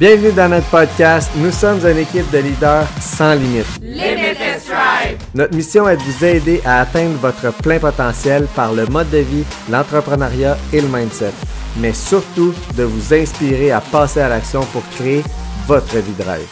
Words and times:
Bienvenue 0.00 0.32
dans 0.32 0.48
notre 0.48 0.68
podcast. 0.70 1.30
Nous 1.36 1.52
sommes 1.52 1.78
une 1.86 1.98
équipe 1.98 2.28
de 2.32 2.38
leaders 2.38 2.88
sans 3.00 3.34
limite. 3.34 3.78
Limitless 3.80 4.66
Drive. 4.66 5.18
Notre 5.36 5.54
mission 5.54 5.88
est 5.88 5.96
de 5.96 6.02
vous 6.02 6.24
aider 6.24 6.60
à 6.64 6.80
atteindre 6.80 7.16
votre 7.18 7.52
plein 7.62 7.78
potentiel 7.78 8.48
par 8.56 8.72
le 8.72 8.86
mode 8.86 9.08
de 9.10 9.18
vie, 9.18 9.44
l'entrepreneuriat 9.70 10.56
et 10.72 10.80
le 10.80 10.88
mindset. 10.88 11.30
Mais 11.78 11.92
surtout 11.92 12.52
de 12.76 12.82
vous 12.82 13.14
inspirer 13.14 13.70
à 13.70 13.80
passer 13.80 14.20
à 14.20 14.28
l'action 14.28 14.62
pour 14.72 14.82
créer 14.96 15.22
votre 15.68 15.96
vie 15.98 16.14
de 16.14 16.22
rêve. 16.24 16.48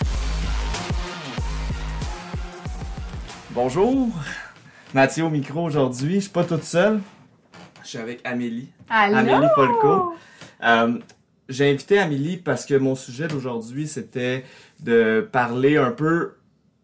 Bonjour, 3.50 4.06
Mathieu 4.95 5.24
au 5.24 5.30
micro 5.30 5.64
aujourd'hui. 5.64 6.14
Je 6.14 6.20
suis 6.20 6.30
pas 6.30 6.45
toute 6.45 6.62
seule. 6.62 7.00
Je 7.82 7.88
suis 7.88 7.98
avec 7.98 8.20
Amélie. 8.22 8.68
Allô? 8.88 9.16
Amélie 9.16 9.48
Folco. 9.56 10.14
Euh, 10.62 10.93
J'ai 11.53 11.71
invité 11.71 11.98
Amélie 11.98 12.39
parce 12.39 12.66
que 12.66 12.75
mon 12.75 12.95
sujet 12.95 13.29
d'aujourd'hui, 13.29 13.87
c'était 13.87 14.45
de 14.80 15.29
parler 15.30 15.77
un 15.77 15.91
peu 15.91 16.33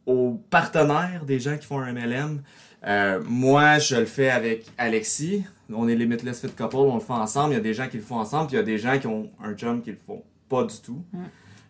aux 0.07 0.41
partenaires 0.51 1.25
des 1.27 1.41
gens 1.41 1.57
qui 1.57 1.67
font 1.67 1.81
un 1.81 1.93
MLM. 1.93 2.43
Euh, 2.87 3.21
moi, 3.27 3.79
je 3.79 3.97
le 3.97 4.07
fais 4.07 4.31
avec 4.31 4.67
Alexis. 4.79 5.45
On 5.73 5.89
est 5.89 5.95
Limitless 5.95 6.41
Fit 6.41 6.49
Couple, 6.49 6.77
on 6.77 6.95
le 6.95 7.01
fait 7.01 7.13
ensemble. 7.13 7.53
Il 7.53 7.57
y 7.57 7.61
a 7.61 7.63
des 7.63 7.75
gens 7.75 7.89
qui 7.89 7.97
le 7.97 8.03
font 8.03 8.19
ensemble, 8.19 8.47
puis 8.49 8.57
il 8.57 8.61
y 8.61 8.63
a 8.63 8.65
des 8.65 8.79
gens 8.79 8.99
qui 8.99 9.07
ont 9.07 9.31
un 9.43 9.57
job 9.57 9.83
qui 9.83 9.91
le 9.91 9.99
font 10.07 10.23
pas 10.49 10.65
du 10.65 10.81
tout. 10.81 11.03
Mm. 11.13 11.19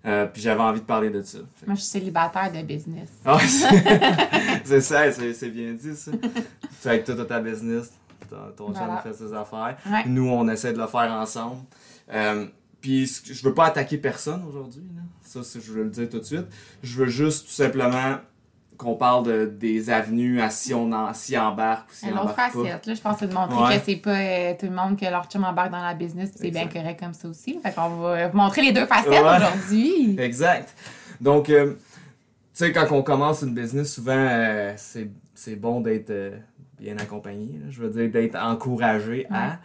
Euh, 0.07 0.27
puis 0.27 0.41
j'avais 0.41 0.61
envie 0.61 0.81
de 0.81 0.87
parler 0.87 1.11
de 1.11 1.23
ça. 1.23 1.39
Moi, 1.67 1.75
je 1.75 1.81
suis 1.81 1.91
célibataire 1.91 2.53
de 2.53 2.63
business. 2.63 3.11
ah, 3.25 3.39
c'est 4.65 4.81
ça, 4.81 5.11
c'est 5.11 5.51
bien 5.51 5.73
dit 5.73 5.97
ça. 5.97 6.13
Tu 6.81 6.89
avec 6.89 7.05
toi, 7.05 7.17
t'as 7.17 7.25
ta 7.25 7.41
business, 7.41 7.93
ton, 8.31 8.37
ton 8.57 8.75
chum 8.75 8.89
fait 9.03 9.13
ses 9.13 9.33
affaires. 9.33 9.77
Ouais. 9.91 10.05
Nous, 10.07 10.29
on 10.29 10.49
essaie 10.49 10.73
de 10.73 10.79
le 10.79 10.87
faire 10.87 11.13
ensemble. 11.13 11.63
Euh, 12.13 12.47
puis 12.81 13.07
je 13.07 13.43
veux 13.43 13.55
pas 13.55 13.67
attaquer 13.67 13.99
personne 13.99 14.45
aujourd'hui, 14.49 14.83
ça 15.23 15.41
je 15.55 15.73
veux 15.73 15.83
le 15.85 15.91
dire 15.91 16.09
tout 16.09 16.19
de 16.21 16.25
suite. 16.25 16.47
Je 16.83 16.97
veux 16.99 17.07
juste 17.09 17.47
tout 17.47 17.53
simplement 17.53 18.17
qu'on 18.77 18.95
parle 18.95 19.27
de, 19.27 19.45
des 19.47 19.91
avenues 19.91 20.41
à 20.41 20.51
si 20.51 20.73
on 20.73 20.93
en, 20.93 21.13
s'y 21.13 21.37
embarque 21.37 21.91
ou 21.91 21.95
si 21.95 22.05
on 22.07 22.13
embarque 22.13 22.37
pas. 22.37 22.49
facette. 22.51 22.87
Là, 22.87 22.95
je 22.95 23.01
pense 23.01 23.15
que 23.15 23.21
c'est 23.21 23.27
de 23.27 23.35
montrer 23.35 23.57
Ouais. 23.61 23.79
que 23.79 23.85
c'est 23.85 23.97
pas 23.97 24.17
euh, 24.17 24.55
tout 24.59 24.67
le 24.67 24.73
monde 24.73 24.97
que 24.99 25.05
leur 25.05 25.25
chum 25.29 25.43
embarque 25.43 25.73
dans 25.73 25.83
la 25.83 25.95
business, 25.95 26.31
c'est 26.37 26.51
bien 26.53 26.69
correct 26.69 27.01
comme 27.01 27.13
ça 27.13 27.29
aussi. 27.29 27.59
Fait 27.61 27.73
qu'on 27.75 27.89
va 27.97 28.29
vous 28.29 28.37
montrer 28.37 28.63
les 28.63 28.73
deux 28.73 28.87
facettes 28.87 29.09
Ouais. 29.11 29.37
aujourd'hui. 29.37 30.17
Exact. 30.21 30.75
Donc, 31.21 31.51
euh, 31.51 31.73
tu 31.75 32.65
sais, 32.65 32.73
quand 32.73 32.87
on 32.93 33.03
commence 33.03 33.43
une 33.43 33.53
business, 33.55 33.93
souvent, 33.95 34.13
euh, 34.17 34.73
c'est 34.77 35.57
bon 35.57 35.81
d'être 35.81 36.11
euh, 36.11 36.39
bien 36.79 36.97
accompagné. 36.99 37.59
là. 37.59 37.67
Je 37.71 37.83
veux 37.83 37.91
dire, 37.91 38.09
d'être 38.11 38.37
encouragé 38.37 39.27
à. 39.31 39.59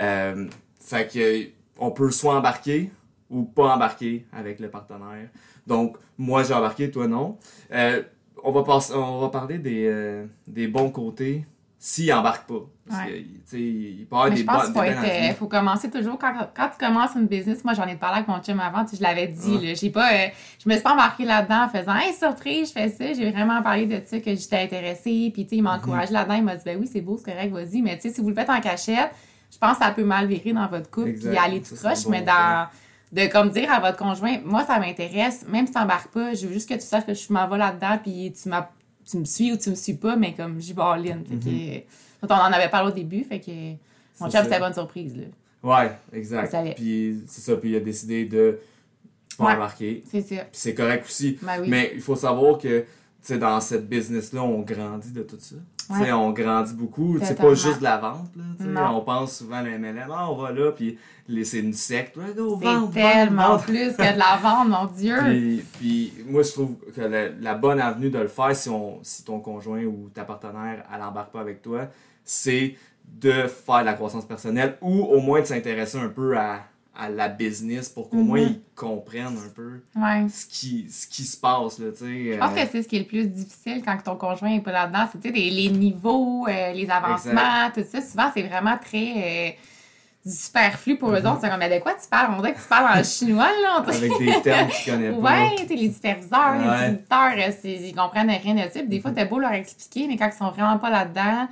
Euh, 0.00 0.46
fait 0.80 1.06
que, 1.12 1.55
on 1.78 1.90
peut 1.90 2.10
soit 2.10 2.36
embarquer 2.36 2.90
ou 3.30 3.42
pas 3.42 3.74
embarquer 3.74 4.26
avec 4.32 4.60
le 4.60 4.70
partenaire. 4.70 5.28
Donc, 5.66 5.96
moi, 6.16 6.42
j'ai 6.42 6.54
embarqué, 6.54 6.90
toi, 6.90 7.06
non. 7.08 7.38
Euh, 7.72 8.02
on, 8.42 8.52
va 8.52 8.62
passer, 8.62 8.94
on 8.94 9.20
va 9.20 9.28
parler 9.28 9.58
des, 9.58 9.86
euh, 9.86 10.26
des 10.46 10.68
bons 10.68 10.90
côtés 10.90 11.44
s'il 11.78 12.12
embarque 12.12 12.48
pas. 12.48 12.60
Parce 12.88 13.02
Ouais. 13.02 13.24
que, 13.50 13.56
il 13.56 14.06
peut 14.08 14.14
avoir 14.14 14.28
Mais 14.28 14.36
des 14.36 14.40
je 14.42 14.46
pense 14.46 14.56
bonnes 14.56 14.64
qu'il 14.66 14.74
faut, 14.74 15.00
des 15.02 15.08
être, 15.08 15.32
euh, 15.32 15.34
faut 15.34 15.46
commencer 15.48 15.90
toujours 15.90 16.18
quand, 16.18 16.32
quand 16.56 16.68
tu 16.68 16.84
commences 16.84 17.14
une 17.16 17.26
business. 17.26 17.64
Moi, 17.64 17.74
j'en 17.74 17.86
ai 17.86 17.96
parlé 17.96 18.18
avec 18.18 18.28
mon 18.28 18.40
chum 18.40 18.60
avant, 18.60 18.84
je 18.90 19.02
l'avais 19.02 19.26
dit. 19.26 19.56
Ouais. 19.56 19.66
là, 19.66 19.74
j'ai 19.74 19.90
pas, 19.90 20.12
euh, 20.12 20.28
je 20.62 20.68
me 20.68 20.74
suis 20.74 20.82
pas 20.82 20.92
embarquée 20.92 21.24
là-dedans 21.24 21.64
en 21.64 21.68
faisant 21.68 21.94
Hey, 21.96 22.14
surprise, 22.14 22.68
je 22.68 22.72
fais 22.72 22.88
ça. 22.88 23.12
J'ai 23.12 23.30
vraiment 23.30 23.60
parlé 23.62 23.86
de 23.86 24.00
ça, 24.04 24.20
que 24.20 24.34
j'étais 24.34 24.58
intéressée. 24.62 25.30
Puis, 25.34 25.44
tu 25.44 25.50
sais, 25.50 25.56
il 25.56 25.62
m'a 25.62 25.76
encouragé 25.76 26.12
là-dedans. 26.12 26.34
Il 26.34 26.44
m'a 26.44 26.56
dit 26.56 26.62
Ben 26.64 26.78
oui, 26.80 26.88
c'est 26.90 27.00
beau, 27.00 27.18
c'est 27.18 27.30
correct, 27.30 27.52
vas-y. 27.52 27.82
Mais, 27.82 27.96
tu 27.96 28.02
sais, 28.08 28.14
si 28.14 28.20
vous 28.20 28.28
le 28.28 28.34
faites 28.34 28.50
en 28.50 28.60
cachette, 28.60 29.10
je 29.56 29.58
pense 29.58 29.78
que 29.78 29.84
ça 29.84 29.90
peut 29.90 30.04
mal 30.04 30.26
virer 30.26 30.52
dans 30.52 30.66
votre 30.68 30.90
couple. 30.90 31.08
Exact. 31.08 31.30
Puis, 31.30 31.38
aller 31.38 31.62
tout 31.62 31.74
bon 31.82 32.10
mais 32.10 32.22
dans. 32.22 32.68
De 33.12 33.26
comme 33.28 33.50
dire 33.50 33.72
à 33.72 33.80
votre 33.80 33.96
conjoint, 33.96 34.38
moi 34.44 34.64
ça 34.66 34.78
m'intéresse, 34.78 35.46
même 35.48 35.66
si 35.66 35.72
t'embarques 35.72 36.12
pas, 36.12 36.34
je 36.34 36.46
veux 36.46 36.52
juste 36.52 36.68
que 36.68 36.74
tu 36.74 36.80
saches 36.80 37.06
que 37.06 37.14
je 37.14 37.32
m'en 37.32 37.48
vais 37.48 37.56
là-dedans, 37.56 37.98
puis 38.02 38.32
tu, 38.32 38.50
tu 39.08 39.16
me 39.16 39.24
suis 39.24 39.52
ou 39.52 39.56
tu 39.56 39.70
me 39.70 39.74
suis 39.76 39.94
pas, 39.94 40.16
mais 40.16 40.34
comme 40.34 40.60
j'y 40.60 40.72
vais 40.72 40.82
en 40.82 40.96
ligne. 40.96 41.24
Fait 41.24 41.86
que, 42.20 42.24
on 42.28 42.34
en 42.34 42.52
avait 42.52 42.68
parlé 42.68 42.90
au 42.90 42.94
début, 42.94 43.22
fait 43.22 43.38
que 43.40 43.50
mon 44.20 44.28
chum 44.28 44.42
c'était 44.42 44.58
bonne 44.58 44.74
surprise. 44.74 45.16
Là. 45.16 45.24
Ouais, 45.62 45.92
exact. 46.12 46.74
Puis 46.74 47.22
c'est 47.28 47.40
ça, 47.40 47.56
puis 47.56 47.70
il 47.70 47.76
a 47.76 47.80
décidé 47.80 48.24
de 48.24 48.58
pas 49.38 49.44
Ouais. 49.44 49.52
embarquer. 49.54 50.02
C'est 50.10 50.22
ça. 50.22 50.42
C'est 50.50 50.74
correct 50.74 51.04
aussi. 51.06 51.38
Ben 51.40 51.60
oui. 51.60 51.68
Mais 51.68 51.92
il 51.94 52.00
faut 52.00 52.16
savoir 52.16 52.58
que, 52.58 52.84
sais, 53.26 53.38
dans 53.38 53.60
cette 53.60 53.88
business-là, 53.88 54.42
on 54.42 54.60
grandit 54.60 55.12
de 55.12 55.22
tout 55.22 55.38
ça. 55.38 55.56
On 55.90 56.30
grandit 56.30 56.74
beaucoup. 56.74 57.18
C'est 57.22 57.36
pas 57.36 57.54
juste 57.54 57.78
de 57.78 57.84
la 57.84 57.98
vente, 57.98 58.30
là. 58.60 58.92
On 58.92 59.00
pense 59.00 59.38
souvent 59.38 59.56
à 59.56 59.62
le 59.62 59.78
MLM, 59.78 60.08
ah, 60.10 60.30
on 60.30 60.36
va 60.36 60.52
là, 60.52 60.72
puis 60.72 60.98
c'est 61.44 61.58
une 61.58 61.72
secte. 61.72 62.16
Ouais, 62.16 62.34
go, 62.36 62.56
vente, 62.56 62.92
tellement 62.92 63.48
vente, 63.48 63.50
vente. 63.52 63.64
plus 63.66 63.92
que 63.92 64.14
de 64.14 64.18
la 64.18 64.38
vente, 64.40 64.68
mon 64.68 64.86
Dieu. 64.86 65.16
Puis, 65.24 65.64
puis 65.78 66.12
moi, 66.26 66.42
je 66.42 66.52
trouve 66.52 66.76
que 66.94 67.00
la, 67.00 67.28
la 67.28 67.54
bonne 67.54 67.80
avenue 67.80 68.10
de 68.10 68.18
le 68.18 68.28
faire, 68.28 68.54
si, 68.54 68.68
on, 68.68 68.98
si 69.02 69.24
ton 69.24 69.40
conjoint 69.40 69.84
ou 69.84 70.08
ta 70.12 70.24
partenaire, 70.24 70.84
elle 70.94 71.02
embarque 71.02 71.32
pas 71.32 71.40
avec 71.40 71.62
toi, 71.62 71.88
c'est 72.24 72.74
de 73.04 73.46
faire 73.46 73.80
de 73.80 73.84
la 73.84 73.94
croissance 73.94 74.24
personnelle 74.24 74.76
ou 74.80 75.02
au 75.02 75.20
moins 75.20 75.40
de 75.40 75.46
s'intéresser 75.46 75.98
un 75.98 76.08
peu 76.08 76.36
à, 76.36 76.64
à 76.98 77.08
la 77.10 77.28
business 77.28 77.88
pour 77.88 78.08
qu'au 78.10 78.16
moins 78.22 78.40
Mhm. 78.40 78.46
ils 78.48 78.60
comprennent 78.74 79.26
un 79.38 79.50
peu 79.54 79.80
Ouais. 79.96 80.26
ce 80.28 80.46
qui, 80.46 80.86
ce 80.90 81.06
qui 81.06 81.22
se 81.24 81.36
passe. 81.36 81.78
Là, 81.78 81.86
Je 82.00 82.38
pense 82.38 82.50
euh, 82.50 82.54
que 82.64 82.68
c'est 82.72 82.82
ce 82.82 82.88
qui 82.88 82.96
est 82.96 83.00
le 83.00 83.04
plus 83.06 83.26
difficile 83.26 83.82
quand 83.84 83.96
ton 84.02 84.16
conjoint 84.16 84.50
est 84.50 84.60
pas 84.60 84.72
là-dedans. 84.72 85.06
C'est 85.22 85.30
les, 85.30 85.50
les 85.50 85.68
niveaux, 85.68 86.46
euh, 86.48 86.72
les 86.72 86.88
avancements, 86.90 87.70
tout 87.74 87.84
ça. 87.90 88.00
Souvent, 88.00 88.30
c'est 88.34 88.42
vraiment 88.42 88.78
très 88.78 89.12
euh, 89.16 89.50
du 90.24 90.32
superflu 90.32 90.96
pour 90.96 91.10
eux 91.10 91.20
Mhm. 91.20 91.26
autres. 91.26 91.38
C'est 91.42 91.50
comme, 91.50 91.58
mais 91.58 91.76
de 91.78 91.82
quoi 91.82 91.92
tu 91.94 92.08
parles? 92.08 92.32
On 92.34 92.40
dirait 92.40 92.54
que 92.54 92.60
tu 92.60 92.68
parles 92.68 92.98
en 92.98 93.02
chinois, 93.04 93.44
là. 93.62 93.76
on 93.84 93.88
avec 93.88 94.00
des 94.18 94.40
termes 94.42 94.68
qu'ils 94.68 94.92
connaissent 94.92 95.14
pas. 95.20 95.30
Ouais, 95.30 95.66
les 95.68 95.92
superviseurs, 95.92 96.54
les 96.58 96.68
Ouais. 96.68 96.78
directeurs, 96.78 97.32
euh, 97.36 97.52
c'est- 97.62 97.72
ils 97.90 97.94
comprennent 97.94 98.30
rien 98.30 98.54
de 98.54 98.60
ça. 98.70 98.80
Puis 98.80 98.88
des 98.88 99.00
fois, 99.00 99.10
t'as 99.12 99.24
beau 99.26 99.38
leur 99.38 99.52
expliquer, 99.52 100.08
mais 100.08 100.16
quand 100.16 100.26
ils 100.28 100.36
sont 100.36 100.50
vraiment 100.50 100.78
pas 100.78 100.90
là-dedans, 100.90 101.46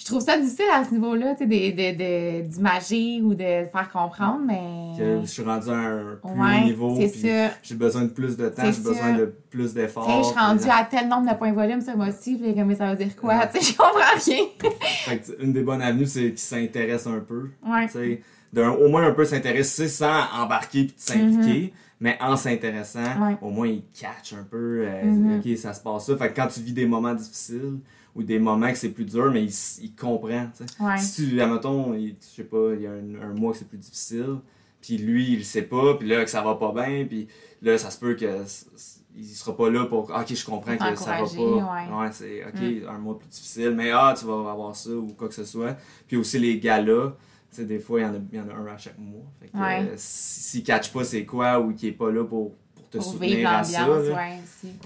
je 0.00 0.06
trouve 0.06 0.22
ça 0.22 0.38
difficile 0.38 0.64
à 0.72 0.82
ce 0.82 0.92
niveau-là, 0.94 1.34
tu 1.34 1.46
sais, 1.46 2.42
d'imager 2.42 3.20
ou 3.22 3.34
de 3.34 3.66
faire 3.70 3.90
comprendre, 3.92 4.40
mais. 4.46 4.92
Que 4.98 5.20
je 5.22 5.26
suis 5.26 5.42
rendu 5.42 5.68
à 5.68 5.74
un 5.74 6.16
plus 6.22 6.30
Ouais, 6.40 6.60
haut 6.60 6.64
niveau. 6.64 6.96
c'est 6.98 7.08
ça. 7.08 7.54
J'ai 7.62 7.74
besoin 7.74 8.02
de 8.04 8.08
plus 8.08 8.36
de 8.36 8.48
temps, 8.48 8.62
j'ai 8.64 8.80
besoin 8.82 8.94
ça. 8.94 9.12
de 9.18 9.34
plus 9.50 9.74
d'efforts. 9.74 10.08
Je 10.22 10.28
suis 10.28 10.38
rendue 10.38 10.68
à 10.70 10.84
tel 10.90 11.08
nombre 11.08 11.30
de 11.30 11.36
points 11.36 11.52
volume 11.52 11.80
mois-ci, 11.96 12.36
puis 12.36 12.54
comme, 12.54 12.64
mais 12.68 12.76
ça 12.76 12.90
veut 12.90 12.96
dire 13.04 13.14
quoi? 13.16 13.46
Tu 13.52 13.60
sais, 13.60 13.72
je 13.72 13.76
comprends 13.76 14.00
rien. 14.24 14.44
Fait 15.04 15.18
que, 15.18 15.42
une 15.42 15.52
des 15.52 15.62
bonnes 15.62 15.82
avenues, 15.82 16.06
c'est 16.06 16.30
qu'ils 16.30 16.38
s'intéressent 16.38 17.12
un 17.12 17.20
peu. 17.20 17.50
Ouais. 17.66 17.86
Tu 17.86 17.92
sais, 17.92 18.22
au 18.66 18.88
moins 18.88 19.06
un 19.06 19.12
peu 19.12 19.24
s'intéresser 19.24 19.88
sans 19.88 20.22
embarquer 20.34 20.84
puis 20.84 20.94
s'impliquer, 20.96 21.72
mais 22.00 22.16
en 22.20 22.36
s'intéressant, 22.36 23.00
Mm-hmm. 23.00 23.28
Ouais. 23.28 23.36
au 23.42 23.50
moins 23.50 23.66
ils 23.68 23.82
catchent 23.98 24.32
un 24.32 24.44
peu, 24.50 24.84
euh, 24.86 25.02
Mhm. 25.04 25.38
ok, 25.44 25.58
ça 25.58 25.74
se 25.74 25.80
passe 25.82 26.06
ça. 26.06 26.16
Fait 26.16 26.30
que 26.30 26.36
quand 26.36 26.46
tu 26.48 26.60
vis 26.60 26.72
des 26.72 26.86
moments 26.86 27.14
difficiles 27.14 27.78
ou 28.14 28.22
des 28.22 28.38
moments 28.38 28.70
que 28.70 28.78
c'est 28.78 28.90
plus 28.90 29.04
dur, 29.04 29.30
mais 29.32 29.44
sais. 30.66 30.82
Ouais. 30.84 30.98
Si 30.98 31.28
tu, 31.28 31.40
admettons, 31.40 31.94
il- 31.94 32.16
je 32.20 32.36
sais 32.36 32.44
pas, 32.44 32.70
il 32.74 32.82
y 32.82 32.86
a 32.86 32.90
un, 32.92 33.30
un 33.30 33.34
mois 33.34 33.52
que 33.52 33.58
c'est 33.58 33.68
plus 33.68 33.78
difficile, 33.78 34.36
puis 34.80 34.96
lui 34.98 35.32
il 35.32 35.38
le 35.38 35.44
sait 35.44 35.62
pas, 35.62 35.94
puis 35.94 36.08
là 36.08 36.24
que 36.24 36.30
ça 36.30 36.42
va 36.42 36.54
pas 36.56 36.72
bien, 36.72 37.04
puis 37.06 37.28
là 37.62 37.76
ça 37.78 37.90
se 37.90 37.98
peut 38.00 38.14
que 38.14 38.44
il 39.16 39.26
sera 39.26 39.56
pas 39.56 39.68
là 39.70 39.84
pour 39.86 40.04
ok 40.10 40.34
je 40.34 40.44
comprends 40.46 40.76
que 40.76 40.82
ça 40.96 41.10
va 41.10 41.26
pas 41.36 42.00
ouais. 42.00 42.08
C'est 42.12 42.44
ok 42.44 42.88
un 42.88 42.98
mois 42.98 43.18
plus 43.18 43.28
difficile 43.28 43.70
mais 43.76 43.90
ah 43.90 44.14
tu 44.18 44.24
vas 44.24 44.50
avoir 44.50 44.74
ça 44.76 44.90
ou 44.90 45.08
quoi 45.08 45.28
que 45.28 45.34
ce 45.34 45.44
soit 45.44 45.76
puis 46.06 46.16
aussi 46.16 46.38
les 46.38 46.58
galas 46.60 47.14
tu 47.50 47.56
sais 47.56 47.64
des 47.64 47.80
fois 47.80 48.00
il 48.00 48.02
y 48.04 48.06
en 48.06 48.14
a 48.14 48.18
il 48.32 48.38
y 48.38 48.40
en 48.40 48.48
a 48.48 48.54
un 48.54 48.66
à 48.68 48.78
chaque 48.78 48.98
mois 48.98 49.24
fait 49.40 49.48
que 49.48 49.56
Ouais. 49.58 49.80
euh, 49.90 49.94
si- 49.96 50.40
s'il 50.40 50.62
catch 50.62 50.92
pas 50.92 51.02
c'est 51.04 51.24
quoi 51.26 51.58
ou 51.58 51.74
qu'il 51.74 51.88
est 51.88 51.92
pas 51.92 52.10
là 52.12 52.24
pour 52.24 52.52
te 52.90 52.98
Pour 52.98 53.06
soutenir 53.06 53.48
à 53.48 53.62
ça 53.62 53.88
ouais, 53.88 54.38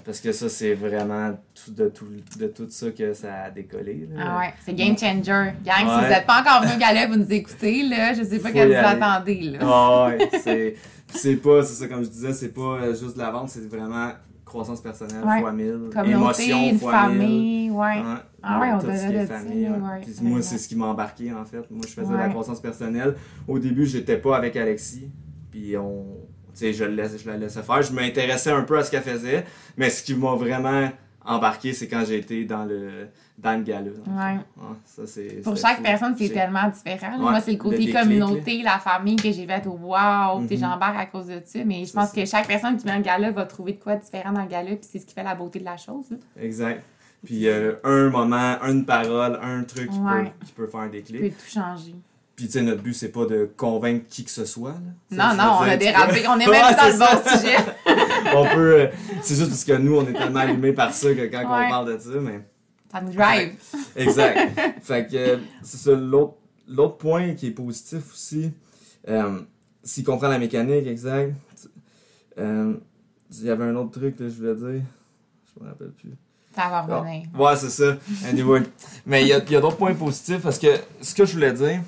parce 0.04 0.20
que 0.20 0.30
ça 0.32 0.48
c'est 0.50 0.74
vraiment 0.74 1.38
tout 1.54 1.72
de 1.72 1.88
tout 1.88 2.06
de 2.38 2.46
tout 2.48 2.66
ça 2.68 2.90
que 2.90 3.14
ça 3.14 3.44
a 3.44 3.50
décollé 3.50 4.06
là. 4.14 4.24
Ah 4.26 4.38
ouais, 4.40 4.54
c'est 4.64 4.74
game 4.74 4.96
changer. 4.98 5.22
Gang, 5.64 5.78
si 5.78 5.84
Ouais. 5.86 5.94
vous 6.02 6.08
n'êtes 6.08 6.26
pas 6.26 6.40
encore 6.42 6.62
venu 6.62 6.72
au 6.74 7.08
vous 7.12 7.16
nous 7.24 7.32
écoutez, 7.32 7.82
là, 7.88 8.12
je 8.12 8.22
sais 8.22 8.38
pas 8.40 8.50
que 8.50 8.54
vous 8.56 8.60
aller. 8.60 8.74
attendez, 8.74 9.40
là. 9.40 9.58
Ah 9.62 10.06
ouais, 10.08 10.28
c'est 10.42 10.74
c'est 11.08 11.36
pas 11.36 11.62
c'est 11.62 11.74
ça 11.82 11.88
comme 11.88 12.04
je 12.04 12.10
disais, 12.10 12.32
c'est 12.34 12.52
pas 12.52 12.60
euh, 12.82 12.94
juste 12.94 13.14
de 13.14 13.18
la 13.20 13.30
vente, 13.30 13.48
c'est 13.48 13.66
vraiment 13.68 14.10
croissance 14.44 14.82
personnelle 14.82 15.24
Ouais. 15.24 15.40
fois 15.40 15.52
1000, 15.52 15.78
Communauté, 15.92 16.50
émotion 16.50 16.78
fois 16.78 16.92
famille, 16.92 17.70
ouais. 17.70 17.94
1000. 17.96 18.04
Ah 18.42 18.60
ouais, 18.60 18.68
on 18.72 18.78
tout 18.78 18.86
devrait 18.86 18.98
ce 18.98 19.06
qui 19.08 19.14
est 19.14 19.22
de 19.22 19.26
ça, 19.26 19.38
famille, 19.38 19.64
ouais. 19.64 19.70
ouais, 19.70 20.00
Puis 20.02 20.14
moi, 20.20 20.42
c'est 20.42 20.58
ce 20.58 20.68
qui 20.68 20.76
m'a 20.76 20.86
embarqué 20.86 21.32
en 21.32 21.44
fait. 21.46 21.62
Moi, 21.70 21.80
je 21.88 21.92
faisais 21.94 22.12
de 22.12 22.16
la 22.18 22.24
Ouais. 22.24 22.30
croissance 22.30 22.60
personnelle. 22.60 23.14
Au 23.48 23.58
début, 23.58 23.86
j'étais 23.86 24.18
pas 24.18 24.36
avec 24.36 24.54
Alexis, 24.56 25.10
puis 25.50 25.74
on 25.78 26.04
je, 26.54 26.84
le 26.84 26.94
laisse- 26.94 27.22
je 27.22 27.28
la 27.30 27.36
laissais 27.36 27.62
faire. 27.62 27.82
Je 27.82 27.92
m'intéressais 27.92 28.50
un 28.50 28.62
peu 28.62 28.78
à 28.78 28.84
ce 28.84 28.90
qu'elle 28.90 29.02
faisait, 29.02 29.44
mais 29.76 29.90
ce 29.90 30.02
qui 30.02 30.14
m'a 30.14 30.34
vraiment 30.34 30.90
embarqué, 31.24 31.72
c'est 31.72 31.88
quand 31.88 32.04
j'ai 32.06 32.18
été 32.18 32.44
dans 32.44 32.64
le 32.64 33.08
dans 33.36 33.58
le 33.58 33.64
gala. 33.64 33.90
Ouais. 34.06 34.34
Ouais, 34.56 34.76
ça, 34.84 35.02
c'est- 35.08 35.42
Pour 35.42 35.56
chaque 35.56 35.78
fou. 35.78 35.82
personne, 35.82 36.14
c'est 36.16 36.28
tellement 36.28 36.68
différent. 36.68 37.14
Ouais, 37.14 37.18
Moi, 37.18 37.40
c'est 37.40 37.50
le 37.50 37.58
côté 37.58 37.90
communauté, 37.90 38.62
la 38.62 38.78
famille 38.78 39.16
que 39.16 39.32
j'ai 39.32 39.44
fait 39.44 39.66
au 39.66 39.72
wow, 39.72 40.38
puis 40.46 40.54
Mhm. 40.56 40.60
j'embarque 40.62 40.96
à 41.00 41.06
cause 41.06 41.26
de 41.26 41.42
ça. 41.44 41.58
Mais 41.66 41.84
je 41.84 41.92
pense 41.92 42.10
ça. 42.10 42.14
que 42.14 42.24
chaque 42.26 42.46
personne 42.46 42.76
qui 42.76 42.84
vient 42.84 43.00
au 43.00 43.02
gala 43.02 43.32
va 43.32 43.44
trouver 43.44 43.72
de 43.72 43.82
quoi 43.82 43.96
différent 43.96 44.30
dans 44.30 44.42
le 44.42 44.48
gala, 44.48 44.70
puis 44.76 44.86
c'est 44.88 45.00
ce 45.00 45.06
qui 45.06 45.14
fait 45.14 45.24
la 45.24 45.34
beauté 45.34 45.58
de 45.58 45.64
la 45.64 45.76
chose. 45.76 46.04
là. 46.12 46.16
Exact. 46.40 46.84
Puis 47.24 47.48
euh, 47.48 47.72
un 47.82 48.08
moment, 48.10 48.56
une 48.62 48.84
parole, 48.84 49.36
un 49.42 49.64
truc 49.64 49.90
qui, 49.90 49.98
peut, 49.98 50.26
qui 50.46 50.52
peut 50.52 50.66
faire 50.68 50.80
un 50.80 50.88
Tu 50.90 50.90
peux 51.02 51.12
déclic. 51.18 51.36
tout 51.36 51.50
changer. 51.52 51.94
Puis, 52.36 52.46
tu 52.46 52.52
sais, 52.52 52.62
notre 52.62 52.82
but, 52.82 52.94
c'est 52.94 53.10
pas 53.12 53.26
de 53.26 53.48
convaincre 53.56 54.06
qui 54.08 54.24
que 54.24 54.30
ce 54.30 54.44
soit. 54.44 54.74
là. 55.12 55.34
Non, 55.36 55.36
non, 55.42 55.50
on 55.60 55.62
a 55.62 55.76
dérapé. 55.76 56.26
On 56.28 56.34
est 56.40 56.46
même 56.46 56.76
dans 56.76 56.88
le 56.88 56.98
bon 56.98 57.30
sujet. 57.30 57.56
on 58.34 58.44
peut. 58.54 58.80
euh, 58.80 58.86
c'est 59.22 59.36
juste 59.36 59.50
parce 59.50 59.64
que 59.64 59.74
nous, 59.74 59.96
on 59.98 60.06
est 60.08 60.12
tellement 60.12 60.40
allumés 60.40 60.72
par 60.72 60.92
ça 60.92 61.14
que 61.14 61.26
quand 61.26 61.38
Ouais. 61.38 61.66
on 61.66 61.70
parle 61.70 61.92
de 61.94 61.98
ça, 61.98 62.18
mais. 62.20 62.40
Ça 62.90 63.00
nous 63.00 63.12
drive. 63.12 63.54
Exact. 63.96 64.60
fait 64.82 65.06
que 65.08 65.16
euh, 65.16 65.36
c'est 65.62 65.76
ça. 65.76 65.92
L'autre, 65.92 66.34
l'autre 66.68 66.96
point 66.96 67.34
qui 67.34 67.48
est 67.48 67.52
positif 67.52 68.02
aussi, 68.12 68.50
euh, 69.08 69.40
s'il 69.84 70.02
comprend 70.04 70.28
la 70.28 70.38
mécanique, 70.38 70.86
exact. 70.86 71.34
euh, 72.38 72.74
il 73.30 73.44
y 73.46 73.50
avait 73.50 73.64
un 73.64 73.74
autre 73.76 73.90
truc 73.98 74.16
que 74.16 74.28
je 74.28 74.34
voulais 74.36 74.54
dire. 74.54 74.82
Je 75.56 75.62
me 75.64 75.68
rappelle 75.68 75.90
plus. 75.92 76.10
Ça 76.54 76.68
va 76.68 76.82
revenir. 76.82 77.26
Ouais, 77.36 77.56
c'est 77.56 77.70
ça. 77.70 77.96
Anyway. 78.28 78.62
Mais 79.06 79.22
il 79.22 79.28
y 79.28 79.32
a, 79.32 79.38
il 79.38 79.50
y 79.52 79.56
a 79.56 79.60
d'autres 79.60 79.76
points 79.76 79.94
positifs 79.94 80.40
parce 80.42 80.58
que 80.58 80.68
ce 81.00 81.14
que 81.14 81.24
je 81.24 81.32
voulais 81.32 81.52
dire, 81.52 81.80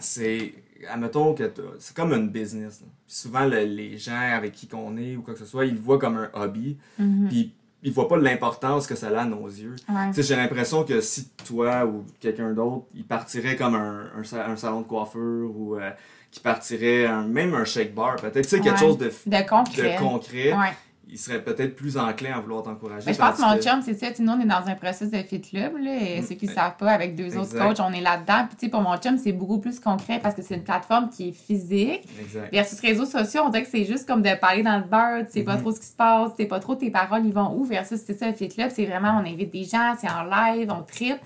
c'est, 0.00 0.54
admettons 0.90 1.34
que 1.34 1.50
c'est 1.78 1.94
comme 1.96 2.12
une 2.12 2.28
business. 2.30 2.80
Puis 3.06 3.16
souvent, 3.16 3.44
le- 3.44 3.64
les 3.64 3.98
gens 3.98 4.18
avec 4.34 4.52
qui 4.52 4.66
qu'on 4.68 4.96
est 4.96 5.16
ou 5.16 5.22
quoi 5.22 5.34
que 5.34 5.40
ce 5.40 5.46
soit, 5.46 5.64
ils 5.66 5.74
le 5.74 5.80
voient 5.80 5.98
comme 5.98 6.16
un 6.16 6.30
hobby. 6.34 6.76
Mhm. 6.98 7.28
Puis 7.28 7.52
ils 7.82 7.92
voient 7.92 8.08
pas 8.08 8.16
l'importance 8.18 8.86
que 8.86 8.94
ça 8.96 9.08
a 9.08 9.20
à 9.20 9.24
nos 9.24 9.46
yeux. 9.46 9.76
Ouais. 9.88 10.10
J'ai 10.16 10.34
l'impression 10.36 10.82
que 10.84 11.00
si 11.00 11.28
toi 11.46 11.86
ou 11.86 12.04
quelqu'un 12.20 12.52
d'autre, 12.52 12.86
il 12.94 13.04
partirait 13.04 13.56
comme 13.56 13.74
un, 13.76 14.10
un, 14.18 14.24
sa- 14.24 14.48
un 14.48 14.56
salon 14.56 14.80
de 14.80 14.86
coiffure 14.86 15.50
ou 15.56 15.76
euh, 15.76 15.90
qui 16.30 16.40
partirait 16.40 17.06
un- 17.06 17.26
même 17.26 17.54
un 17.54 17.64
shake 17.64 17.94
bar, 17.94 18.16
peut-être, 18.16 18.42
tu 18.42 18.48
sais, 18.48 18.60
quelque 18.60 18.72
Ouais. 18.74 18.78
chose 18.86 18.98
de, 18.98 19.06
De 19.26 19.48
concret. 19.48 19.94
de 19.94 19.98
concret, 19.98 20.52
Ouais. 20.52 20.72
Il 21.10 21.18
serait 21.18 21.42
peut-être 21.42 21.74
plus 21.74 21.96
enclin 21.96 22.36
à 22.36 22.40
vouloir 22.40 22.62
t'encourager. 22.62 23.04
Mais 23.06 23.14
je 23.14 23.18
pense 23.18 23.36
que 23.36 23.42
mon 23.42 23.60
chum, 23.60 23.80
c'est 23.82 23.94
ça. 23.94 24.06
Nous, 24.18 24.30
on 24.30 24.40
est 24.40 24.44
dans 24.44 24.66
un 24.66 24.74
processus 24.74 25.10
de 25.10 25.18
fit 25.18 25.40
club. 25.40 25.76
Là, 25.78 25.94
et 25.94 26.20
Mm. 26.20 26.24
ceux 26.26 26.34
qui 26.34 26.46
ne 26.46 26.52
savent 26.52 26.76
pas, 26.76 26.90
avec 26.92 27.14
deux 27.16 27.36
autres 27.36 27.56
coachs, 27.58 27.80
on 27.80 27.92
est 27.92 28.00
là-dedans. 28.00 28.46
Puis, 28.46 28.56
tu 28.58 28.66
sais, 28.66 28.70
pour 28.70 28.82
mon 28.82 28.96
chum, 28.98 29.16
c'est 29.16 29.32
beaucoup 29.32 29.58
plus 29.58 29.80
concret 29.80 30.20
parce 30.22 30.34
que 30.34 30.42
c'est 30.42 30.54
une 30.54 30.64
plateforme 30.64 31.08
qui 31.10 31.28
est 31.28 31.32
physique. 31.32 32.02
Exact. 32.20 32.52
Versus 32.52 32.80
réseaux 32.80 33.06
sociaux, 33.06 33.42
on 33.46 33.48
dirait 33.48 33.64
que 33.64 33.70
c'est 33.70 33.84
juste 33.84 34.06
comme 34.06 34.22
de 34.22 34.34
parler 34.38 34.62
dans 34.62 34.76
le 34.78 34.84
beurre, 34.84 35.24
tu 35.26 35.32
sais 35.32 35.42
pas 35.44 35.54
Mhm. 35.54 35.62
trop 35.62 35.72
ce 35.72 35.80
qui 35.80 35.86
se 35.86 35.96
passe, 35.96 36.30
tu 36.36 36.42
sais 36.42 36.48
pas 36.48 36.60
trop 36.60 36.74
tes 36.74 36.90
paroles, 36.90 37.24
ils 37.24 37.32
vont 37.32 37.54
où. 37.54 37.64
Versus, 37.64 38.00
c'est 38.06 38.18
ça, 38.18 38.26
le 38.28 38.34
Fit 38.34 38.48
Club, 38.48 38.70
c'est 38.74 38.84
vraiment, 38.86 39.20
on 39.22 39.26
invite 39.26 39.50
des 39.52 39.64
gens, 39.64 39.94
c'est 39.98 40.10
en 40.10 40.24
live, 40.24 40.70
on 40.70 40.82
tripe. 40.82 41.18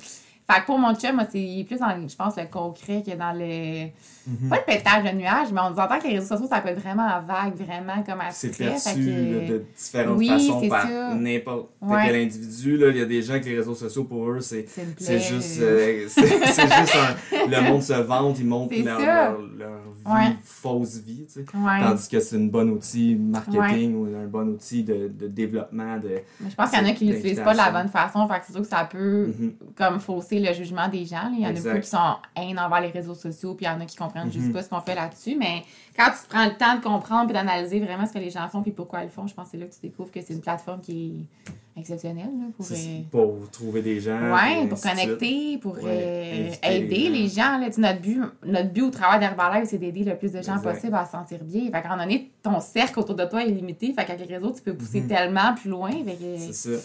Fait 0.55 0.61
que 0.61 0.67
pour 0.67 0.79
mon 0.79 0.95
chum, 0.95 1.15
moi, 1.17 1.25
c'est 1.31 1.65
plus 1.67 1.79
dans, 1.79 2.09
je 2.09 2.17
pense, 2.17 2.37
le 2.37 2.45
concret 2.51 3.03
que 3.07 3.17
dans 3.17 3.33
le. 3.33 3.87
Mhm. 4.25 4.51
Pas 4.51 4.57
le 4.59 4.63
pétage 4.65 5.03
de 5.11 5.17
nuages, 5.19 5.49
mais 5.53 5.61
on 5.63 5.71
nous 5.71 5.79
entend 5.81 5.99
que 5.99 6.07
les 6.07 6.15
réseaux 6.15 6.29
sociaux, 6.37 6.47
ça 6.49 6.61
peut 6.61 6.69
être 6.69 6.79
vraiment 6.81 7.09
vague, 7.27 7.57
vraiment 7.57 8.05
comme 8.07 8.21
C'est 8.31 8.49
abstrait. 8.51 8.67
perçu 8.69 8.95
que- 9.05 9.41
là, 9.41 9.49
de 9.49 9.65
différentes 9.77 10.17
Oui, 10.19 10.29
façons 10.29 10.61
c'est 10.61 10.69
par 10.69 10.87
n'importe 11.17 11.71
Ouais. 11.81 12.03
quel 12.07 12.15
individu. 12.23 12.77
là. 12.77 12.89
Il 12.91 12.99
y 12.99 13.01
a 13.01 13.05
des 13.05 13.21
gens 13.21 13.41
que 13.41 13.47
les 13.47 13.57
réseaux 13.57 13.75
sociaux, 13.75 14.05
pour 14.05 14.29
eux, 14.31 14.41
c'est 14.41 14.65
C'est 14.69 14.87
c'est 14.97 15.19
juste, 15.19 15.61
euh, 15.61 16.05
c'est 16.09 16.27
c'est 16.29 16.63
juste 16.63 16.97
un, 16.97 17.47
le 17.49 17.69
monde 17.69 17.83
se 17.83 17.95
vante, 17.95 18.39
ils 18.39 18.47
montrent 18.47 18.73
C'est 18.73 18.83
leur, 18.83 19.01
leur, 19.01 19.39
leur 19.59 19.79
vie, 19.81 20.13
Ouais. 20.29 20.37
fausse 20.45 20.99
vie. 20.99 21.27
tu 21.27 21.33
sais. 21.41 21.45
Ouais. 21.55 21.81
Tandis 21.81 22.09
que 22.09 22.21
c'est 22.21 22.37
une 22.37 22.51
bonne 22.51 22.71
outil 22.71 23.17
marketing 23.17 23.97
ou 23.97 24.05
un 24.07 24.27
bon 24.29 24.47
outil 24.51 24.85
de, 24.85 25.09
de 25.09 25.27
développement. 25.27 25.97
De, 25.99 26.21
Mais 26.41 26.49
je 26.51 26.55
pense 26.55 26.71
qu'il 26.71 26.79
y 26.79 26.83
en 26.83 26.87
a 26.89 26.93
qui 26.93 27.09
c'est 27.09 27.13
l'utilisent 27.15 27.41
pas 27.41 27.53
de 27.55 27.59
la 27.59 27.71
bonne 27.73 27.89
façon. 27.89 28.29
Fait 28.29 28.39
que 28.39 28.47
c'est 28.47 28.53
sûr 28.53 28.63
que 28.63 28.69
ça 28.69 28.85
peut 28.91 29.27
Mhm. 29.37 29.53
comme 29.77 29.99
fausser 29.99 30.39
le 30.43 30.53
jugement 30.53 30.89
des 30.89 31.05
gens. 31.05 31.31
Il 31.33 31.41
y 31.41 31.47
en 31.47 31.51
a 31.51 31.53
beaucoup 31.53 31.81
qui 31.81 31.89
sont 31.89 32.17
haine 32.37 32.59
envers 32.59 32.81
les 32.81 32.91
réseaux 32.91 33.15
sociaux, 33.15 33.55
puis 33.55 33.67
il 33.67 33.69
y 33.69 33.71
en 33.73 33.81
a 33.81 33.85
qui 33.87 33.97
comprennent 33.97 34.31
juste 34.33 34.47
Mhm. 34.47 34.53
pas 34.53 34.63
ce 34.63 34.69
qu'on 34.69 34.81
fait 34.81 34.95
là-dessus. 34.95 35.37
Mais 35.39 35.63
quand 35.97 36.11
tu 36.11 36.27
prends 36.29 36.45
le 36.45 36.55
temps 36.57 36.77
de 36.77 36.83
comprendre 36.83 37.25
puis 37.27 37.35
d'analyser 37.35 37.81
vraiment 37.81 38.07
ce 38.07 38.13
que 38.13 38.19
les 38.19 38.31
gens 38.31 38.49
font 38.49 38.63
puis 38.63 38.73
pourquoi 38.73 39.01
ils 39.01 39.05
le 39.05 39.11
font, 39.11 39.27
je 39.27 39.35
pense 39.35 39.47
que 39.47 39.51
c'est 39.53 39.59
là 39.59 39.67
que 39.67 39.75
tu 39.75 39.81
découvres 39.83 40.11
que 40.11 40.21
c'est 40.21 40.35
une 40.35 40.41
plateforme 40.41 40.81
qui 40.81 41.27
est 41.47 41.51
exceptionnelle 41.81 42.27
là, 42.27 42.47
pour, 42.55 42.67
euh, 42.71 43.01
pour 43.11 43.51
trouver 43.51 43.81
des 43.81 43.99
gens. 44.01 44.19
puis 44.61 44.67
pour 44.69 44.81
connecter, 44.81 45.59
pour 45.59 45.75
Ouais, 45.83 46.51
euh, 46.63 46.69
aider 46.71 47.09
les 47.09 47.29
gens. 47.29 47.57
là. 47.59 47.67
Tu 47.69 47.75
sais, 47.77 47.81
notre, 47.81 48.01
but, 48.01 48.21
notre 48.45 48.69
but 48.71 48.83
au 48.83 48.91
travers 48.91 49.19
d'Herbalife, 49.19 49.69
c'est 49.71 49.79
d'aider 49.79 50.05
le 50.05 50.17
plus 50.17 50.33
de 50.33 50.43
gens 50.43 50.57
Exact. 50.59 50.75
possible 50.75 50.95
à 50.95 51.07
se 51.07 51.13
sentir 51.13 51.39
bien. 51.43 51.71
Fait 51.71 51.89
moment 51.89 52.03
donné, 52.03 52.31
ton 52.43 52.61
cercle 52.61 53.01
autour 53.01 53.15
de 53.15 53.25
toi 53.25 53.43
est 53.43 53.49
limité. 53.51 53.95
Fait 53.95 54.05
qu'avec 54.05 54.29
les 54.29 54.35
réseaux, 54.37 54.53
tu 54.53 54.61
peux 54.63 54.75
pousser 54.75 55.01
Mhm. 55.01 55.09
tellement 55.09 55.55
plus 55.55 55.71
loin. 55.71 55.91
Que- 55.91 56.37
C'est 56.39 56.53
ça. 56.53 56.79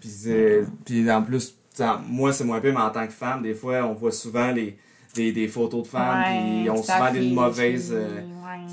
Puis, 0.00 0.10
puis 0.86 1.10
en 1.10 1.22
plus, 1.22 1.54
moi, 2.08 2.32
c'est 2.32 2.44
moins 2.44 2.60
pire, 2.60 2.72
mais 2.74 2.80
en 2.80 2.90
tant 2.90 3.06
que 3.06 3.12
femme, 3.12 3.42
des 3.42 3.54
fois, 3.54 3.84
on 3.86 3.94
voit 3.94 4.12
souvent 4.12 4.50
les, 4.52 4.76
des, 5.14 5.32
des 5.32 5.48
photos 5.48 5.82
de 5.84 5.88
femmes, 5.88 6.24
puis 6.24 6.62
ils 6.64 6.70
ont 6.70 6.76
souvent 6.76 6.98
s'affichent, 6.98 7.22
une 7.22 7.34
mauvaise, 7.34 7.90
euh, 7.94 8.20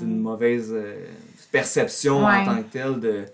une 0.00 0.20
mauvaise 0.20 0.70
euh, 0.72 1.06
perception 1.50 2.24
en 2.24 2.44
tant 2.44 2.56
que 2.58 2.68
telle 2.70 3.00
de, 3.00 3.24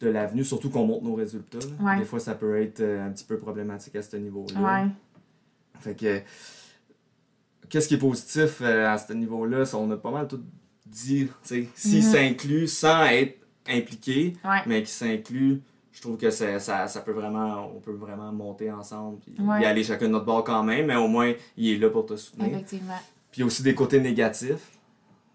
de 0.00 0.08
l'avenue, 0.08 0.44
surtout 0.44 0.70
qu'on 0.70 0.86
montre 0.86 1.04
nos 1.04 1.14
résultats. 1.14 1.58
Des 1.98 2.04
fois, 2.04 2.20
ça 2.20 2.34
peut 2.34 2.60
être 2.60 2.80
euh, 2.80 3.06
un 3.06 3.10
petit 3.10 3.24
peu 3.24 3.36
problématique 3.38 3.96
à 3.96 4.02
ce 4.02 4.16
niveau-là. 4.16 4.60
Fait 5.80 5.94
que, 5.94 6.20
qu'est-ce 7.68 7.88
qui 7.88 7.94
est 7.94 7.98
positif 7.98 8.62
à 8.62 8.96
ce 8.98 9.12
niveau-là? 9.12 9.64
On 9.74 9.90
a 9.90 9.96
pas 9.96 10.10
mal 10.10 10.28
tout 10.28 10.40
dit. 10.86 11.26
tu 11.26 11.32
sais, 11.42 11.68
S'il 11.74 12.04
Mhm. 12.04 12.12
s'inclut 12.12 12.68
sans 12.68 13.04
être 13.06 13.38
impliqué, 13.68 14.34
Ouais. 14.44 14.58
mais 14.66 14.82
qui 14.82 14.90
s'inclut, 14.92 15.60
je 15.94 16.00
trouve 16.02 16.16
que 16.18 16.28
ça, 16.30 16.58
ça, 16.58 16.86
ça 16.88 17.00
peut 17.00 17.12
vraiment, 17.12 17.70
on 17.74 17.78
peut 17.80 17.92
vraiment 17.94 18.30
monter 18.32 18.70
ensemble 18.70 19.20
Ouais. 19.38 19.62
y 19.62 19.64
aller 19.64 19.82
chacun 19.84 20.06
de 20.06 20.10
notre 20.12 20.26
bord 20.26 20.42
quand 20.44 20.62
même, 20.64 20.86
mais 20.86 20.96
au 20.96 21.06
moins, 21.08 21.32
il 21.56 21.70
est 21.70 21.78
là 21.78 21.88
pour 21.88 22.04
te 22.04 22.16
soutenir. 22.16 22.48
Effectivement. 22.52 22.98
Puis 23.30 23.38
il 23.38 23.40
y 23.40 23.42
a 23.44 23.46
aussi 23.46 23.62
des 23.62 23.74
côtés 23.74 24.00
négatifs. 24.00 24.72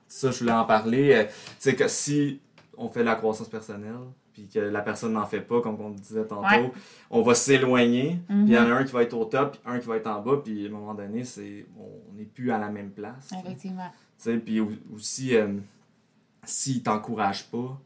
Ça, 0.08 0.32
je 0.32 0.40
voulais 0.40 0.52
en 0.52 0.66
parler. 0.66 1.14
Euh, 1.14 1.24
tu 1.26 1.32
sais 1.60 1.76
que 1.76 1.88
si 1.88 2.40
on 2.78 2.90
fait 2.90 3.00
de 3.02 3.06
la 3.06 3.16
croissance 3.16 3.48
personnelle, 3.50 3.96
puis 4.34 4.48
que 4.48 4.60
la 4.60 4.82
personne 4.82 5.14
n'en 5.14 5.26
fait 5.26 5.42
pas, 5.42 5.62
comme 5.62 5.80
on 5.82 5.90
disait 5.92 6.26
tantôt, 6.26 6.42
Ouais. 6.46 6.72
on 7.10 7.22
va 7.22 7.36
s'éloigner. 7.36 8.20
Mhm. 8.30 8.46
Puis 8.46 8.54
il 8.54 8.54
y 8.54 8.58
en 8.58 8.64
a 8.70 8.74
un 8.74 8.84
qui 8.84 8.92
va 8.92 9.04
être 9.04 9.14
au 9.18 9.26
top, 9.26 9.54
puis 9.54 9.62
un 9.66 9.80
qui 9.80 9.88
va 9.88 9.96
être 9.98 10.08
en 10.08 10.22
bas, 10.22 10.42
puis 10.44 10.66
à 10.66 10.70
un 10.70 10.72
moment 10.74 10.94
donné, 10.94 11.24
c'est 11.24 11.66
on 11.78 12.14
n'est 12.18 12.26
plus 12.26 12.52
à 12.52 12.58
la 12.58 12.70
même 12.70 12.92
place. 12.92 13.30
Effectivement. 13.44 13.90
Tu 14.18 14.24
sais, 14.26 14.38
puis 14.38 14.60
au- 14.60 14.72
aussi, 14.94 15.36
euh, 15.36 15.56
s'il 16.44 16.84
t'encourage 16.84 17.46
pas, 17.50 17.80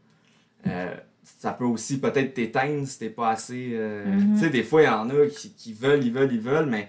euh, 0.68 0.96
ça 1.40 1.54
peut 1.54 1.66
aussi 1.66 2.00
peut-être 2.00 2.34
t'éteindre 2.34 2.86
si 2.88 3.00
t'es 3.00 3.10
pas 3.10 3.30
assez. 3.30 3.72
euh, 3.74 4.06
Mhm. 4.06 4.34
Tu 4.34 4.40
sais, 4.42 4.50
des 4.50 4.64
fois, 4.64 4.82
il 4.82 4.86
y 4.86 4.90
en 4.90 5.10
a 5.10 5.28
qui, 5.28 5.52
qui 5.54 5.74
veulent, 5.74 6.04
ils 6.04 6.12
veulent, 6.14 6.34
ils 6.34 6.40
veulent, 6.42 6.66
mais 6.70 6.88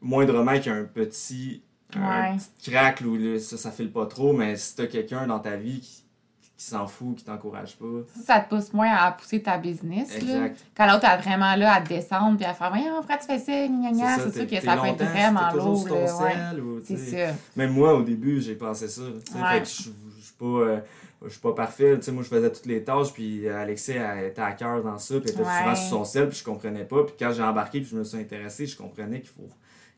moindrement 0.00 0.54
qu'il 0.58 0.66
y 0.72 0.74
a 0.74 0.78
un 0.78 0.84
petit, 0.84 1.62
un 1.94 2.30
Ouais. 2.32 2.36
petit 2.36 2.70
crack 2.70 3.02
où 3.06 3.16
là, 3.16 3.38
ça, 3.38 3.56
ça 3.56 3.70
file 3.70 3.90
pas 3.92 4.06
trop, 4.06 4.32
mais 4.32 4.56
si 4.56 4.76
t'as 4.76 4.86
quelqu'un 4.86 5.26
dans 5.26 5.40
ta 5.40 5.56
vie 5.56 5.80
qui, 5.80 6.03
qui 6.56 6.64
s'en 6.66 6.86
fout, 6.86 7.16
qui 7.16 7.24
t'encourage 7.24 7.76
pas. 7.76 7.86
Ça, 8.16 8.22
ça 8.34 8.40
te 8.40 8.54
pousse 8.54 8.72
moins 8.72 8.92
à 8.94 9.10
pousser 9.12 9.42
ta 9.42 9.58
business. 9.58 10.22
Là. 10.22 10.48
Quand 10.76 10.86
l'autre 10.86 11.04
est 11.04 11.16
vraiment 11.18 11.56
là 11.56 11.74
à 11.74 11.80
te 11.80 11.88
descendre 11.88 12.36
puis 12.36 12.46
à 12.46 12.54
faire 12.54 12.70
Voyons, 12.70 12.94
pourquoi 12.98 13.16
tu 13.16 13.26
fais 13.26 13.38
ça, 13.38 13.66
gna, 13.66 13.90
gna. 13.90 14.18
C'est 14.18 14.32
sûr 14.32 14.46
que 14.46 14.60
ça 14.64 14.76
peut 14.76 14.86
être 14.86 15.04
vraiment 15.04 15.50
lourd. 15.52 15.84
ouais. 15.90 16.80
C'est 16.84 16.96
ça. 16.96 17.34
Même 17.56 17.72
moi, 17.72 17.94
au 17.94 18.02
début, 18.02 18.40
j'ai 18.40 18.54
pensé 18.54 18.86
ça. 18.88 19.02
Ouais. 19.02 19.10
Fait 19.52 19.60
que 19.62 19.66
je 19.66 19.72
suis 19.72 20.34
pas, 20.38 20.44
euh, 20.46 20.80
je 21.24 21.30
suis 21.30 21.40
pas 21.40 21.52
parfait. 21.54 21.96
Tu 21.96 22.02
sais, 22.04 22.12
moi, 22.12 22.22
je 22.22 22.28
faisais 22.28 22.50
toutes 22.52 22.66
les 22.66 22.84
tâches, 22.84 23.12
puis 23.12 23.48
Alexis 23.48 23.92
elle 23.92 24.26
était 24.26 24.42
à 24.42 24.52
cœur 24.52 24.82
dans 24.82 24.98
ça, 24.98 25.14
puis 25.18 25.24
elle 25.26 25.34
était 25.34 25.42
Ouais. 25.42 25.58
souvent 25.58 25.74
sur 25.74 25.88
son 25.88 26.04
sel, 26.04 26.28
puis 26.28 26.38
je 26.38 26.44
comprenais 26.44 26.84
pas. 26.84 27.02
Puis 27.04 27.14
quand 27.18 27.32
j'ai 27.32 27.42
embarqué, 27.42 27.80
puis 27.80 27.88
je 27.90 27.96
me 27.96 28.04
suis 28.04 28.18
intéressé, 28.18 28.66
je 28.66 28.76
comprenais 28.76 29.20
qu'il 29.20 29.30
faut. 29.30 29.48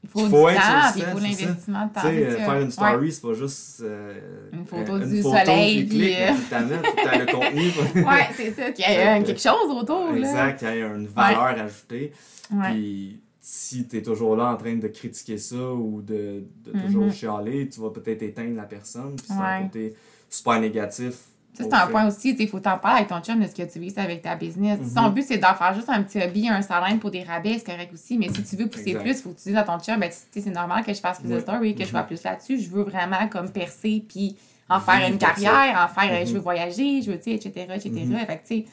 Il 0.07 0.11
faut, 0.11 0.21
Il 0.21 0.31
faut 0.31 0.49
être 0.49 0.63
sur 0.63 0.71
temps 0.73 0.87
le 0.87 0.93
puis 0.93 1.01
il 1.01 1.13
faut 1.13 1.19
l'investissement 1.19 1.87
de 1.87 1.93
temps. 1.93 2.01
Tu 2.03 2.07
sais, 2.07 2.27
euh, 2.27 2.37
faire 2.37 2.55
une 2.61 2.65
Ouais. 2.67 2.71
story, 2.71 3.13
c'est 3.13 3.23
pas 3.23 3.33
juste. 3.35 3.81
euh, 3.83 4.21
Une 4.53 4.65
photo 4.65 4.93
euh, 4.95 5.05
du 5.07 5.23
photo 5.23 5.37
soleil, 5.37 5.77
qui 5.77 5.85
puis, 5.85 5.99
clique, 5.99 6.17
mais 6.19 6.31
euh, 6.31 7.11
t'aies 7.11 7.19
le 7.19 7.27
contenu. 7.27 8.05
Ouais, 8.07 8.29
c'est 8.37 8.53
ça. 8.55 8.71
Qu'il 8.71 8.85
y 8.85 8.89
ait 8.95 9.23
quelque 9.25 9.41
chose 9.41 9.71
autour. 9.71 10.13
Là. 10.13 10.19
exact, 10.19 10.59
qu'il 10.61 10.69
y 10.69 10.71
ait 10.73 10.81
une 10.83 11.09
valeur 11.09 11.43
ajoutée. 11.43 12.13
Ouais. 12.53 12.71
Puis 12.71 13.21
si 13.41 13.87
tu 13.89 13.97
es 13.99 14.03
toujours 14.03 14.37
là 14.37 14.53
en 14.53 14.57
train 14.57 14.77
de 14.77 14.89
critiquer 14.89 15.39
ça 15.39 15.57
ou 15.73 16.01
de, 16.03 16.45
de 16.65 16.73
toujours 16.87 17.05
Mhm. 17.07 17.13
chialer, 17.13 17.69
tu 17.69 17.81
vas 17.81 17.91
peut-être 17.91 18.23
éteindre 18.23 18.57
la 18.57 18.65
personne. 18.65 19.17
Puis 19.17 19.27
c'est 19.29 19.35
Ouais. 19.35 19.41
un 19.45 19.63
côté 19.65 19.95
super 20.31 20.61
négatif. 20.61 21.15
Ça, 21.57 21.65
c'est 21.65 21.75
un 21.75 21.87
point 21.87 22.07
aussi, 22.07 22.37
il 22.39 22.49
faut 22.49 22.61
t'en 22.61 22.79
parler 22.79 22.99
avec 22.99 23.09
ton 23.09 23.21
chum 23.21 23.41
de 23.41 23.47
ce 23.47 23.55
que 23.55 23.63
tu 23.63 23.79
vis 23.79 23.97
avec 23.97 24.23
ta 24.23 24.35
business. 24.37 24.79
Si 24.85 24.91
Son 24.91 25.03
Mhm. 25.09 25.15
but, 25.15 25.23
c'est 25.27 25.39
d'en 25.39 25.55
faire 25.55 25.75
juste 25.75 25.89
un 25.89 26.03
petit 26.03 26.23
hobby, 26.23 26.49
un 26.49 26.63
salaire 26.63 26.99
pour 26.99 27.11
des 27.11 27.23
rabais, 27.23 27.55
c'est 27.59 27.65
correct 27.65 27.93
aussi. 27.95 28.19
Mais 28.19 28.29
si 28.29 28.43
tu 28.43 28.57
veux 28.57 28.67
pousser 28.67 28.91
Exact. 28.91 29.01
plus, 29.03 29.11
il 29.13 29.23
faut 29.23 29.31
que 29.31 29.37
tu 29.39 29.49
dises 29.49 29.57
à 29.57 29.63
ton 29.63 29.79
chum, 29.79 29.99
ben, 29.99 30.11
c'est 30.33 30.47
normal 30.47 30.85
que 30.85 30.93
je 30.93 31.01
fasse 31.01 31.21
plus 31.21 31.29
de 31.31 31.41
stories, 31.41 31.75
que 31.75 31.85
je 31.85 31.89
sois 31.91 32.01
Mhm. 32.01 32.07
plus 32.07 32.23
là-dessus. 32.23 32.59
Je 32.61 32.69
veux 32.71 32.83
vraiment 32.83 33.27
comme 33.29 33.51
percer, 33.51 34.05
puis 34.09 34.37
en 34.69 34.81
faire 34.81 35.09
une 35.09 35.19
carrière, 35.19 35.89
en 35.89 35.89
faire, 36.01 36.11
euh, 36.13 36.27
je 36.27 36.33
veux 36.33 36.41
voyager, 36.41 37.01
je 37.03 37.11
veux, 37.13 37.19
tu 37.19 37.25
sais, 37.25 37.33
etc., 37.35 37.67
etc. 37.75 37.91
Mhm. 38.05 38.19
Fait 38.27 38.37
que, 38.39 38.47
tu 38.47 38.55
sais, 38.57 38.65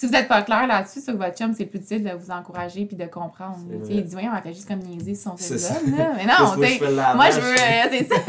si 0.00 0.06
vous 0.06 0.12
n'êtes 0.12 0.28
pas 0.28 0.40
clair 0.40 0.66
là-dessus 0.66 1.02
sur 1.02 1.14
votre 1.14 1.36
chum, 1.36 1.52
c'est 1.52 1.66
plus 1.66 1.78
difficile 1.78 2.02
de 2.02 2.10
vous 2.16 2.30
encourager 2.30 2.86
puis 2.86 2.96
de 2.96 3.04
comprendre. 3.04 3.58
Il 3.90 4.02
dit, 4.02 4.12
voyons, 4.12 4.30
elle 4.34 4.42
fait 4.42 4.54
juste 4.54 4.66
comme 4.66 4.78
niaiser 4.78 5.14
son 5.14 5.34
C'est 5.36 5.58
cellulaire. 5.58 5.98
ça. 5.98 6.02
là. 6.04 6.12
Mais 6.16 6.24
non, 6.24 6.52
tu 6.52 6.58
moi, 6.58 6.66
je 6.66 6.78
sais, 6.78 7.14
moi, 7.16 7.30
je 7.30 7.40
veux, 7.40 7.52
euh, 7.52 7.88
c'est 7.90 8.08
ça. 8.08 8.20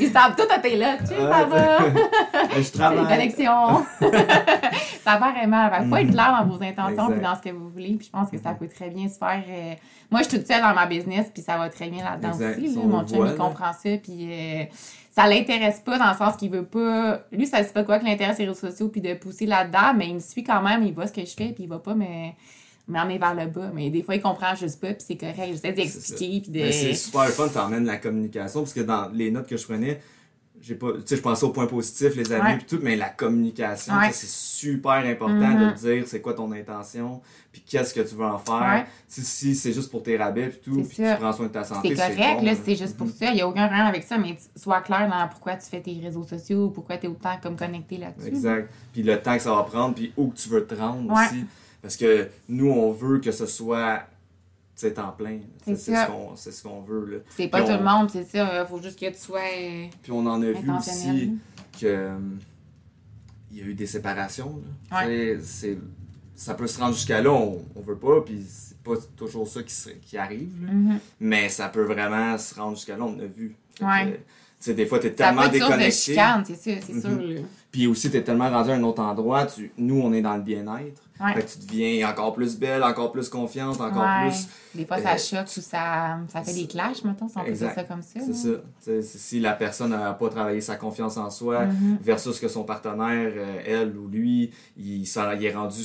Il 0.00 0.08
se 0.08 0.12
tape 0.12 0.34
tout 0.36 0.52
à 0.52 0.58
tes 0.58 0.76
là. 0.76 0.96
Tu 0.98 1.06
sais, 1.06 1.16
ça 1.16 1.44
va. 1.44 1.78
Mais 2.56 2.62
je 2.64 2.72
travaille. 2.72 3.06
connexions. 3.06 3.84
ça 5.04 5.16
va 5.16 5.30
vraiment. 5.32 5.70
Il 5.80 5.88
faut 5.88 5.96
être 5.96 6.10
clair 6.10 6.36
dans 6.40 6.46
vos 6.56 6.62
intentions 6.62 7.06
puis 7.12 7.20
dans 7.20 7.36
ce 7.36 7.40
que 7.42 7.50
vous 7.54 7.68
voulez. 7.70 7.94
Puis 7.96 8.06
je 8.06 8.10
pense 8.10 8.28
que 8.28 8.38
ça 8.38 8.50
Mhm. 8.50 8.58
peut 8.58 8.68
très 8.68 8.90
bien 8.90 9.08
se 9.08 9.16
faire. 9.18 9.42
euh, 9.48 9.74
Moi, 10.10 10.22
je 10.24 10.28
suis 10.28 10.38
toute 10.38 10.48
seule 10.48 10.60
dans 10.62 10.74
ma 10.74 10.86
business 10.86 11.26
puis 11.32 11.40
ça 11.42 11.56
va 11.56 11.68
très 11.68 11.88
bien 11.88 12.02
là-dedans 12.02 12.32
aussi. 12.34 12.76
On 12.82 12.88
Mon 12.88 13.06
chum, 13.06 13.26
il 13.30 13.36
comprend 13.36 13.72
ça. 13.72 13.90
Puis 14.02 14.28
euh, 14.32 14.64
ça 15.10 15.26
l'intéresse 15.26 15.80
pas 15.80 15.98
dans 15.98 16.10
le 16.10 16.16
sens 16.16 16.36
qu'il 16.36 16.50
veut 16.50 16.64
pas. 16.64 17.24
Lui, 17.32 17.46
ça 17.46 17.62
c'est 17.62 17.72
pas 17.72 17.84
quoi 17.84 17.98
que 17.98 18.04
l'intéresse 18.04 18.38
les 18.38 18.46
réseaux 18.46 18.68
sociaux 18.68 18.88
puis 18.88 19.00
de 19.00 19.14
pousser 19.14 19.46
là-dedans, 19.46 19.94
mais 19.96 20.08
il 20.08 20.14
me 20.14 20.20
suit 20.20 20.44
quand 20.44 20.62
même. 20.62 20.82
Il 20.84 20.94
voit 20.94 21.06
ce 21.06 21.12
que 21.12 21.24
je 21.24 21.34
fais 21.34 21.52
puis 21.52 21.64
il 21.64 21.68
va 21.68 21.78
pas 21.78 21.94
me 21.94 22.30
m'emmener 22.90 23.18
vers 23.18 23.34
le 23.34 23.46
bas. 23.46 23.70
Mais 23.72 23.88
des 23.90 24.02
fois, 24.02 24.14
il 24.14 24.20
comprend 24.20 24.54
juste 24.54 24.80
pas, 24.80 24.88
puis 24.88 25.04
c'est 25.06 25.16
correct. 25.16 25.48
J'essaie 25.48 25.72
d'expliquer, 25.72 26.40
puis 26.40 26.50
de... 26.50 26.58
Mais 26.58 26.72
c'est 26.72 26.94
super 26.94 27.28
fun, 27.28 27.48
t'emmènes 27.48 27.86
la 27.86 27.96
communication, 27.96 28.60
parce 28.60 28.74
que 28.74 28.80
dans 28.80 29.08
les 29.10 29.30
notes 29.30 29.46
que 29.46 29.56
je 29.56 29.64
prenais, 29.64 30.00
j'ai 30.62 30.74
pas 30.74 30.92
tu 30.92 31.00
sais 31.06 31.16
je 31.16 31.22
pensais 31.22 31.44
aux 31.44 31.50
points 31.50 31.66
positifs 31.66 32.14
les 32.16 32.32
amis 32.32 32.58
puis 32.58 32.66
tout 32.66 32.80
mais 32.82 32.94
la 32.96 33.08
communication 33.08 33.94
Ouais. 33.94 34.12
c'est 34.12 34.28
super 34.28 35.04
important 35.06 35.34
de 35.54 35.72
dire 35.74 36.04
c'est 36.06 36.20
quoi 36.20 36.34
ton 36.34 36.52
intention 36.52 37.20
puis 37.50 37.62
qu'est-ce 37.66 37.92
que 37.94 38.00
tu 38.00 38.14
veux 38.14 38.24
en 38.26 38.38
faire 38.38 38.60
Ouais. 38.60 38.86
Si 39.08 39.54
c'est 39.54 39.72
juste 39.72 39.90
pour 39.90 40.02
tes 40.02 40.16
rabais 40.16 40.48
puis 40.48 40.60
tout 40.62 40.82
puis 40.82 40.96
tu 40.96 41.02
prends 41.18 41.32
soin 41.32 41.46
de 41.46 41.52
ta 41.52 41.64
santé 41.64 41.94
C'est 41.96 42.14
correct, 42.14 42.40
bon, 42.40 42.44
là, 42.46 42.52
c'est 42.62 42.76
juste 42.76 42.96
pour 42.96 43.06
Mhm. 43.06 43.12
ça. 43.12 43.26
Il 43.30 43.34
n'y 43.34 43.40
a 43.40 43.48
aucun 43.48 43.66
rien 43.66 43.86
avec 43.86 44.02
ça, 44.04 44.18
mais 44.18 44.36
sois 44.54 44.80
clair 44.82 45.08
dans 45.08 45.26
pourquoi 45.28 45.56
tu 45.56 45.66
fais 45.68 45.80
tes 45.80 45.98
réseaux 46.00 46.24
sociaux, 46.24 46.68
pourquoi 46.70 46.96
tu 46.98 47.06
es 47.06 47.08
autant 47.08 47.36
comme 47.42 47.56
connecté 47.56 47.96
là-dessus. 47.96 48.28
exact 48.28 48.70
puis 48.92 49.02
le 49.02 49.20
temps 49.20 49.36
que 49.36 49.42
ça 49.42 49.54
va 49.54 49.62
prendre 49.62 49.94
puis 49.94 50.12
où 50.16 50.28
que 50.28 50.36
tu 50.36 50.48
veux 50.50 50.64
te 50.66 50.74
rendre 50.74 51.10
Ouais. 51.12 51.24
aussi 51.26 51.44
parce 51.82 51.96
que 51.96 52.28
nous 52.48 52.70
on 52.70 52.92
veut 52.92 53.18
que 53.18 53.32
ce 53.32 53.46
soit 53.46 54.02
sais, 54.80 54.92
temps 54.94 55.12
plein 55.16 55.38
C'est 55.64 55.76
c'est 55.76 55.94
ce 55.94 56.06
qu'on 56.06 56.36
c'est 56.36 56.52
ce 56.52 56.62
qu'on 56.62 56.80
veut 56.82 57.04
là 57.06 57.18
C'est 57.30 57.48
pas 57.48 57.62
tout 57.62 57.72
le 57.72 57.82
monde, 57.84 58.10
c'est 58.10 58.24
ça. 58.24 58.62
Il 58.62 58.66
faut 58.68 58.80
juste 58.82 58.98
que 58.98 59.06
tu 59.10 59.18
sois 59.18 59.40
Puis 60.02 60.12
on 60.12 60.26
en 60.26 60.40
a 60.42 60.46
vu 60.50 60.70
aussi 60.78 61.32
que 61.80 61.86
euh, 61.86 62.18
il 63.50 63.58
y 63.58 63.62
a 63.62 63.64
eu 63.64 63.74
des 63.74 63.86
séparations. 63.86 64.60
Là. 64.90 65.06
Ouais. 65.06 65.38
C'est- 65.42 65.78
Ça 66.36 66.54
peut 66.54 66.66
se 66.66 66.78
rendre 66.80 66.94
jusqu'à 66.94 67.20
là, 67.20 67.30
on, 67.30 67.62
on 67.76 67.80
veut 67.82 67.96
pas, 67.98 68.22
puis 68.22 68.42
c'est 68.48 68.78
pas 68.78 68.94
toujours 69.14 69.46
ça 69.46 69.62
qui, 69.62 69.74
se- 69.74 69.90
qui 69.90 70.16
arrive. 70.16 70.64
là. 70.64 70.72
Mhm. 70.72 70.98
Mais 71.20 71.50
ça 71.50 71.68
peut 71.68 71.82
vraiment 71.82 72.38
se 72.38 72.54
rendre 72.54 72.76
jusqu'à 72.76 72.96
là, 72.96 73.04
on 73.04 73.18
a 73.18 73.26
vu. 73.26 73.54
Fait 73.78 73.84
Ouais. 73.84 74.24
Sais, 74.64 74.74
des 74.74 74.86
fois, 74.86 74.98
t'es 74.98 75.08
Ça 75.10 75.14
tellement 75.28 75.48
déconnecté. 75.48 75.90
c'est 75.90 76.14
ça, 76.14 76.42
c'est 76.54 76.92
Mhm. 76.92 77.00
sûr. 77.00 77.10
là. 77.20 77.40
Puis 77.72 77.86
aussi, 77.86 78.10
t'es 78.10 78.22
tellement 78.22 78.50
rendu 78.50 78.70
à 78.70 78.74
un 78.74 78.82
autre 78.82 79.00
endroit. 79.00 79.46
Tu... 79.46 79.70
Nous, 79.78 80.00
on 80.00 80.12
est 80.12 80.22
dans 80.22 80.36
le 80.36 80.42
bien-être. 80.42 81.02
Ouais. 81.20 81.34
Fait 81.34 81.42
que 81.42 81.50
tu 81.52 81.58
deviens 81.66 82.08
encore 82.10 82.32
plus 82.34 82.58
belle, 82.58 82.82
encore 82.82 83.12
plus 83.12 83.28
confiante, 83.28 83.80
encore 83.80 84.02
Ouais. 84.02 84.28
plus. 84.28 84.48
Des 84.74 84.86
fois, 84.86 84.98
ça 84.98 85.12
euh, 85.14 85.18
choque 85.18 85.48
ou 85.56 85.60
ça, 85.60 86.18
ça 86.28 86.42
fait 86.42 86.52
des 86.54 86.66
clashs, 86.66 87.04
mettons, 87.04 87.28
si 87.28 87.38
on 87.38 87.44
peut 87.44 87.52
dire 87.52 87.70
ça 87.74 87.84
comme 87.84 88.02
ça. 88.02 88.20
C'est 88.20 88.34
ça. 88.34 89.02
Si 89.18 89.38
la 89.40 89.52
personne 89.52 89.90
n'a 89.90 90.12
pas 90.14 90.28
travaillé 90.30 90.60
sa 90.60 90.76
confiance 90.76 91.16
en 91.16 91.30
soi, 91.30 91.66
Mhm. 91.66 91.98
versus 92.02 92.40
que 92.40 92.48
son 92.48 92.64
partenaire, 92.64 93.32
euh, 93.36 93.62
elle 93.66 93.96
ou 93.96 94.08
lui, 94.08 94.50
il, 94.76 95.06
s'en- 95.06 95.30
il 95.32 95.44
est 95.44 95.54
rendu 95.54 95.82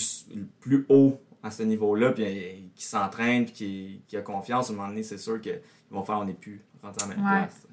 plus 0.60 0.86
haut 0.89 1.20
à 1.44 1.51
ce 1.51 1.63
niveau-là, 1.63 2.12
puis 2.12 2.24
euh, 2.25 2.67
qui 2.75 2.86
s'entraîne, 2.86 3.46
puis 3.46 3.53
qui, 3.53 4.01
qui 4.08 4.17
a 4.17 4.22
confiance, 4.22 4.70
à 4.70 4.74
un 4.74 4.75
moment 4.77 4.88
donné, 4.88 5.03
c'est 5.03 5.17
sûr 5.20 5.39
qu'ils 5.39 5.60
vont 5.91 6.03
faire 6.03 6.17
on 6.17 6.25
n'est 6.25 6.34
plus 6.34 6.63
rendu 6.82 6.96
à 7.03 7.08
la 7.08 7.15
même 7.15 7.24
Ouais. 7.25 7.41
place. 7.44 7.64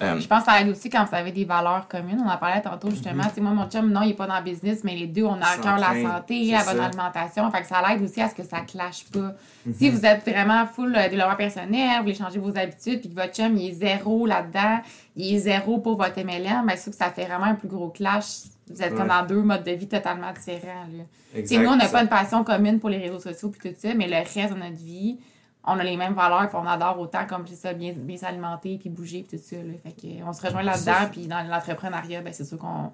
Euh, 0.00 0.18
Je 0.18 0.26
pense 0.26 0.40
que 0.44 0.50
ça 0.50 0.60
aide 0.60 0.68
aussi 0.68 0.88
quand 0.90 1.04
vous 1.04 1.14
avez 1.14 1.30
des 1.32 1.44
valeurs 1.44 1.86
communes. 1.86 2.20
On 2.24 2.28
en 2.28 2.36
parlait 2.38 2.62
tantôt 2.62 2.88
Mhm. 2.88 2.94
justement. 2.94 3.22
Sais, 3.34 3.40
moi, 3.40 3.52
mon 3.52 3.68
chum, 3.68 3.90
non, 3.92 4.02
il 4.02 4.08
n'est 4.08 4.14
pas 4.14 4.26
dans 4.26 4.38
le 4.38 4.42
business, 4.42 4.82
mais 4.84 4.96
les 4.96 5.06
deux, 5.06 5.24
on 5.24 5.34
a 5.40 5.46
à 5.46 5.56
cœur 5.58 5.78
la 5.78 5.92
santé, 6.02 6.50
la 6.50 6.64
bonne 6.64 6.76
ça. 6.78 6.84
alimentation. 6.86 7.50
Fait 7.50 7.60
que 7.60 7.66
ça 7.68 7.82
l'aide 7.86 8.02
aussi 8.02 8.20
à 8.20 8.28
ce 8.28 8.34
que 8.34 8.42
ça 8.42 8.60
clash 8.60 9.04
pas. 9.12 9.34
Mhm. 9.66 9.74
Si 9.74 9.90
vous 9.90 10.04
êtes 10.04 10.28
vraiment 10.28 10.66
full 10.66 10.96
euh, 10.96 11.08
développement 11.08 11.36
personnel, 11.36 11.90
vous 11.98 12.02
voulez 12.04 12.14
changer 12.14 12.38
vos 12.38 12.56
habitudes, 12.56 13.00
puis 13.00 13.10
que 13.10 13.14
votre 13.14 13.34
chum, 13.34 13.56
il 13.56 13.68
est 13.70 13.74
zéro 13.74 14.26
là-dedans, 14.26 14.80
il 15.14 15.34
est 15.36 15.38
zéro 15.38 15.78
pour 15.78 15.96
votre 15.98 16.18
MLM, 16.18 16.66
ben, 16.66 16.70
c'est 16.74 16.82
sûr 16.84 16.92
que 16.92 16.98
ça 16.98 17.10
fait 17.10 17.26
vraiment 17.26 17.44
un 17.44 17.54
plus 17.54 17.68
gros 17.68 17.90
clash. 17.90 18.24
Vous 18.70 18.80
êtes 18.82 18.94
comme 18.94 19.08
dans 19.08 19.26
deux 19.26 19.42
modes 19.42 19.64
de 19.64 19.72
vie 19.72 19.86
totalement 19.88 20.32
différents. 20.32 20.86
Là. 20.96 21.04
Exact, 21.34 21.58
nous, 21.62 21.68
on 21.70 21.76
n'a 21.76 21.88
pas 21.88 22.00
une 22.02 22.08
passion 22.08 22.42
commune 22.44 22.80
pour 22.80 22.88
les 22.88 22.98
réseaux 22.98 23.20
sociaux 23.20 23.50
puis 23.50 23.70
tout 23.70 23.76
ça, 23.78 23.92
mais 23.94 24.06
le 24.08 24.16
reste 24.16 24.54
de 24.54 24.58
notre 24.58 24.76
vie, 24.82 25.18
on 25.64 25.78
a 25.78 25.84
les 25.84 25.96
mêmes 25.96 26.14
valeurs 26.14 26.48
puis 26.48 26.58
on 26.60 26.66
adore 26.66 26.98
autant 26.98 27.26
comme 27.26 27.46
c'est 27.46 27.54
ça, 27.54 27.72
bien, 27.72 27.92
bien 27.96 28.16
s'alimenter 28.16 28.78
puis 28.78 28.90
bouger 28.90 29.24
puis 29.28 29.38
tout 29.38 29.44
ça. 29.44 29.56
Là. 29.56 29.72
Fait 29.82 29.92
que, 29.92 30.06
euh, 30.06 30.26
on 30.26 30.32
se 30.32 30.42
rejoint 30.42 30.62
là-dedans 30.62 31.08
puis 31.10 31.26
dans 31.26 31.42
l'entrepreneuriat, 31.48 32.20
ben, 32.22 32.32
c'est 32.32 32.44
sûr 32.44 32.58
qu'on 32.58 32.92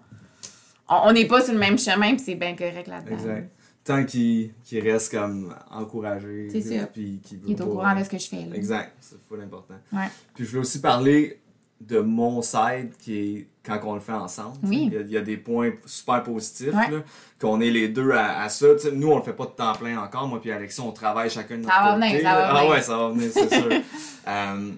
on 0.89 1.13
n'est 1.13 1.27
pas 1.27 1.43
sur 1.43 1.53
le 1.55 1.59
même 1.59 1.79
chemin 1.79 2.11
puis 2.11 2.21
c'est 2.21 2.35
bien 2.35 2.55
correct 2.57 2.87
là-dedans. 2.89 3.17
Exact. 3.17 3.51
Tant 3.85 4.05
qu'il 4.05 4.53
reste 4.83 5.13
comme 5.13 5.55
encouragé, 5.71 6.49
C'est 6.51 6.61
ça. 6.61 6.87
puis 6.87 7.21
qu'il 7.25 7.51
est 7.51 7.61
au 7.63 7.67
courant 7.69 7.99
de 7.99 8.05
ce 8.05 8.11
que 8.11 8.19
je 8.19 8.29
fais. 8.29 8.45
Là. 8.45 8.55
Exact, 8.55 8.93
c'est 9.01 9.21
full 9.27 9.41
important. 9.41 9.77
Ouais. 9.93 10.09
Puis 10.35 10.45
je 10.45 10.51
voulais 10.51 10.61
aussi 10.61 10.81
parler 10.81 11.41
de 11.81 12.01
mon 12.01 12.43
side 12.43 12.91
qui 13.01 13.19
est 13.19 13.47
quand 13.63 13.79
on 13.85 13.95
le 13.95 14.01
fait 14.01 14.13
ensemble. 14.13 14.57
Oui. 14.65 14.89
Il 14.91 14.95
y, 14.95 14.97
a, 14.97 15.01
il 15.03 15.11
y 15.11 15.17
a 15.17 15.21
des 15.21 15.37
points 15.37 15.71
super 15.87 16.23
positifs, 16.23 16.75
Ouais. 16.75 16.91
là, 16.91 17.03
qu'on 17.41 17.61
est 17.61 17.71
les 17.71 17.89
deux 17.89 18.11
à, 18.13 18.41
à 18.43 18.49
ça. 18.49 18.67
Nous, 18.93 19.09
on 19.09 19.17
le 19.19 19.23
fait 19.23 19.33
pas 19.35 19.45
de 19.45 19.51
temps 19.51 19.75
plein 19.75 19.99
encore. 20.03 20.27
Moi 20.27 20.41
puis 20.41 20.51
Alexis, 20.51 20.81
on 20.81 20.91
travaille 20.93 21.31
chacun 21.31 21.57
de 21.59 21.63
notre 21.63 21.75
Ça 21.75 21.83
va 21.85 21.95
côté. 21.95 22.09
venir, 22.09 22.23
ça 22.23 22.35
va 22.35 22.49
Ah 22.49 22.59
venir. 22.59 22.71
ouais, 22.71 22.83
ça 22.83 22.97
va 22.97 23.09
venir, 23.11 23.31
c'est 23.33 23.55
sûr. 23.55 23.69
Euh, 24.29 24.71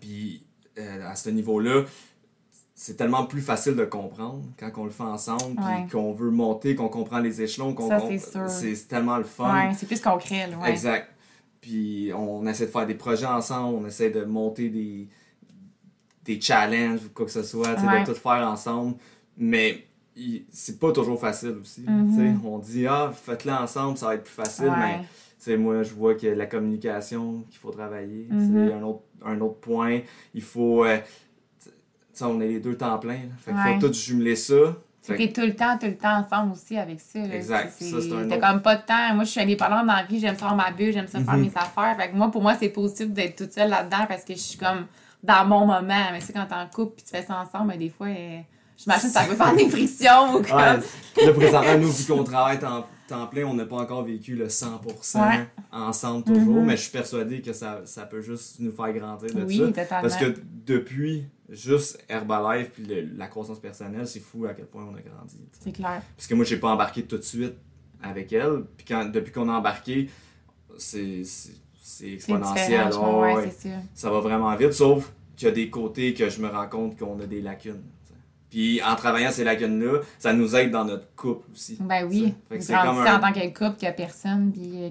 puis 0.00 0.42
euh, 0.78 1.08
à 1.10 1.16
ce 1.16 1.28
niveau-là, 1.30 1.82
c'est 2.74 2.96
tellement 2.96 3.24
plus 3.26 3.40
facile 3.42 3.74
de 3.74 3.84
comprendre 3.84 4.42
quand 4.58 4.70
on 4.76 4.84
le 4.84 4.90
fait 4.90 5.02
ensemble, 5.02 5.56
puis 5.56 5.64
Ouais. 5.64 5.86
qu'on 5.90 6.12
veut 6.12 6.30
monter, 6.30 6.74
qu'on 6.76 6.88
comprend 6.88 7.18
les 7.18 7.42
échelons, 7.42 7.74
qu'on 7.74 7.88
c'est 8.08 8.18
sûr. 8.18 8.48
c'est 8.48 8.74
c'est 8.76 8.86
tellement 8.86 9.16
le 9.18 9.24
fun. 9.24 9.52
Ouais, 9.52 9.74
c'est 9.76 9.86
plus 9.86 10.00
concret. 10.00 10.46
Là. 10.46 10.68
Exact. 10.70 11.08
Puis 11.60 12.10
on 12.16 12.46
essaie 12.46 12.66
de 12.66 12.70
faire 12.70 12.86
des 12.86 12.94
projets 12.94 13.26
ensemble, 13.26 13.78
on 13.82 13.86
essaie 13.88 14.10
de 14.10 14.24
monter 14.24 14.68
des, 14.68 15.08
des 16.24 16.40
challenges 16.40 17.00
ou 17.06 17.08
quoi 17.14 17.26
que 17.26 17.32
ce 17.32 17.42
soit, 17.42 17.68
Ouais. 17.80 18.00
de 18.02 18.06
tout 18.12 18.18
faire 18.18 18.46
ensemble. 18.48 18.96
Mais 19.36 19.86
c'est 20.50 20.78
pas 20.78 20.92
toujours 20.92 21.18
facile 21.20 21.56
aussi. 21.60 21.84
Mhm. 21.86 22.40
On 22.44 22.58
dit, 22.58 22.86
ah, 22.86 23.10
faites-le 23.14 23.52
ensemble, 23.52 23.96
ça 23.96 24.06
va 24.06 24.14
être 24.16 24.24
plus 24.24 24.32
facile. 24.34 24.66
Ouais. 24.66 25.00
Mais 25.46 25.56
moi, 25.56 25.82
je 25.82 25.94
vois 25.94 26.14
que 26.14 26.26
la 26.26 26.44
communication 26.46 27.44
qu'il 27.48 27.58
faut 27.58 27.70
travailler, 27.70 28.26
Mhm. 28.30 28.66
c'est 28.68 28.72
un 28.74 28.82
autre, 28.82 29.02
un 29.24 29.40
autre 29.40 29.60
point. 29.60 30.00
Il 30.34 30.42
faut. 30.42 30.84
euh, 30.84 30.98
on 32.22 32.38
est 32.42 32.48
les 32.48 32.60
deux 32.60 32.76
temps 32.76 32.98
plein. 32.98 33.14
là. 33.14 33.34
Fait 33.38 33.52
Ouais. 33.52 33.80
faut 33.80 33.86
tout 33.88 33.92
jumeler 33.94 34.36
ça. 34.36 34.76
Fait 35.02 35.16
T'es 35.16 35.32
tout 35.32 35.40
le 35.40 35.56
temps, 35.56 35.78
tout 35.78 35.86
le 35.86 35.96
temps 35.96 36.18
ensemble 36.22 36.52
aussi 36.52 36.76
avec 36.76 37.00
ça. 37.00 37.18
là. 37.20 37.34
Exact. 37.34 37.72
T'as 37.80 37.86
autre- 37.96 38.38
comme 38.40 38.60
pas 38.60 38.76
de 38.76 38.82
temps. 38.82 39.14
Moi, 39.14 39.24
je 39.24 39.30
suis 39.30 39.40
indépendante 39.40 39.86
dans 39.86 39.94
la 39.94 40.02
vie, 40.04 40.20
j'aime 40.20 40.36
faire 40.36 40.54
ma 40.54 40.70
bulle, 40.70 40.92
j'aime 40.92 41.08
ça 41.08 41.20
faire 41.20 41.34
Mhm. 41.38 41.40
mes 41.44 41.52
affaires. 41.56 41.96
Fait 41.98 42.10
que 42.10 42.16
moi, 42.16 42.30
pour 42.30 42.42
moi, 42.42 42.54
c'est 42.60 42.68
positif 42.68 43.08
d'être 43.10 43.36
toute 43.36 43.52
seule 43.52 43.70
là-dedans 43.70 44.04
parce 44.06 44.24
que 44.24 44.34
je 44.34 44.38
suis 44.38 44.58
comme 44.58 44.84
dans 45.22 45.44
mon 45.46 45.66
moment. 45.66 45.82
Mais 46.12 46.20
c'est 46.20 46.32
quand 46.32 46.46
t'es 46.46 46.54
en 46.54 46.66
couple 46.68 46.94
puis 46.96 47.04
tu 47.04 47.10
fais 47.10 47.22
ça 47.22 47.40
ensemble, 47.40 47.72
ben, 47.72 47.78
des 47.78 47.90
fois, 47.90 48.08
euh, 48.08 48.40
j'imagine 48.76 49.08
que 49.08 49.14
ça 49.14 49.24
peut 49.24 49.34
faire 49.34 49.54
des 49.54 49.68
frictions 49.68 50.34
ou 50.36 50.42
comme. 50.42 50.56
Ouais, 50.56 51.26
là, 51.26 51.32
présentement, 51.34 51.78
nous, 51.78 51.90
vu 51.92 52.04
qu'on 52.12 52.24
travaille 52.24 52.58
temps, 52.58 52.86
temps 53.08 53.26
plein, 53.26 53.44
on 53.44 53.54
n'a 53.54 53.66
pas 53.66 53.76
encore 53.76 54.04
vécu 54.04 54.36
le 54.36 54.48
100% 54.48 55.20
Ouais. 55.20 55.46
ensemble 55.72 56.24
toujours, 56.24 56.60
Mhm. 56.60 56.64
mais 56.66 56.76
je 56.76 56.82
suis 56.82 56.90
persuadé 56.92 57.40
que 57.42 57.52
ça, 57.52 57.80
ça 57.84 58.06
peut 58.06 58.20
juste 58.20 58.60
nous 58.60 58.72
faire 58.72 58.92
grandir 58.92 59.34
de 59.34 59.42
Oui, 59.44 59.58
ça. 59.58 59.66
totalement. 59.66 60.00
Parce 60.02 60.16
que 60.16 60.34
depuis 60.66 61.24
juste 61.48 61.98
Herbalife 62.08 62.70
puis 62.70 62.84
le- 62.84 63.16
la 63.16 63.26
croissance 63.26 63.58
personnelle, 63.58 64.06
c'est 64.06 64.20
fou 64.20 64.46
à 64.46 64.54
quel 64.54 64.66
point 64.66 64.84
on 64.84 64.94
a 64.94 65.00
grandi. 65.00 65.36
C'est 65.58 65.72
clair. 65.72 66.00
Parce 66.16 66.28
que 66.28 66.34
moi, 66.34 66.44
j'ai 66.44 66.58
pas 66.58 66.70
embarqué 66.70 67.02
tout 67.04 67.18
de 67.18 67.22
suite 67.22 67.54
avec 68.02 68.32
elle, 68.32 68.62
puis 68.76 68.86
quand, 68.86 69.04
depuis 69.10 69.32
qu'on 69.32 69.48
a 69.48 69.52
embarqué, 69.54 70.08
c'est 70.78 71.22
c'est- 72.00 72.12
exponentiel. 72.14 72.90
Oh, 72.94 73.20
ouais, 73.22 73.34
ouais 73.34 73.54
ça. 73.94 74.10
va 74.10 74.20
vraiment 74.20 74.54
vite, 74.56 74.72
sauf 74.72 75.12
qu'il 75.36 75.48
y 75.48 75.50
a 75.50 75.54
des 75.54 75.70
côtés 75.70 76.14
que 76.14 76.28
je 76.28 76.40
me 76.40 76.48
rends 76.48 76.68
compte 76.68 76.98
qu'on 76.98 77.18
a 77.20 77.26
des 77.26 77.40
lacunes. 77.40 77.82
Puis 78.50 78.82
en 78.82 78.96
travaillant 78.96 79.30
ces 79.30 79.44
lacunes-là, 79.44 80.00
ça 80.18 80.32
nous 80.32 80.56
aide 80.56 80.72
dans 80.72 80.84
notre 80.84 81.06
couple 81.14 81.48
aussi. 81.52 81.78
Ben 81.80 82.04
oui. 82.08 82.34
Que 82.50 82.60
c'est 82.60 82.72
comme 82.74 82.98
un 82.98 83.16
en 83.16 83.20
tant 83.20 83.32
que 83.32 83.46
couple, 83.46 83.86
a 83.86 83.92
personne, 83.92 84.50
puis 84.52 84.90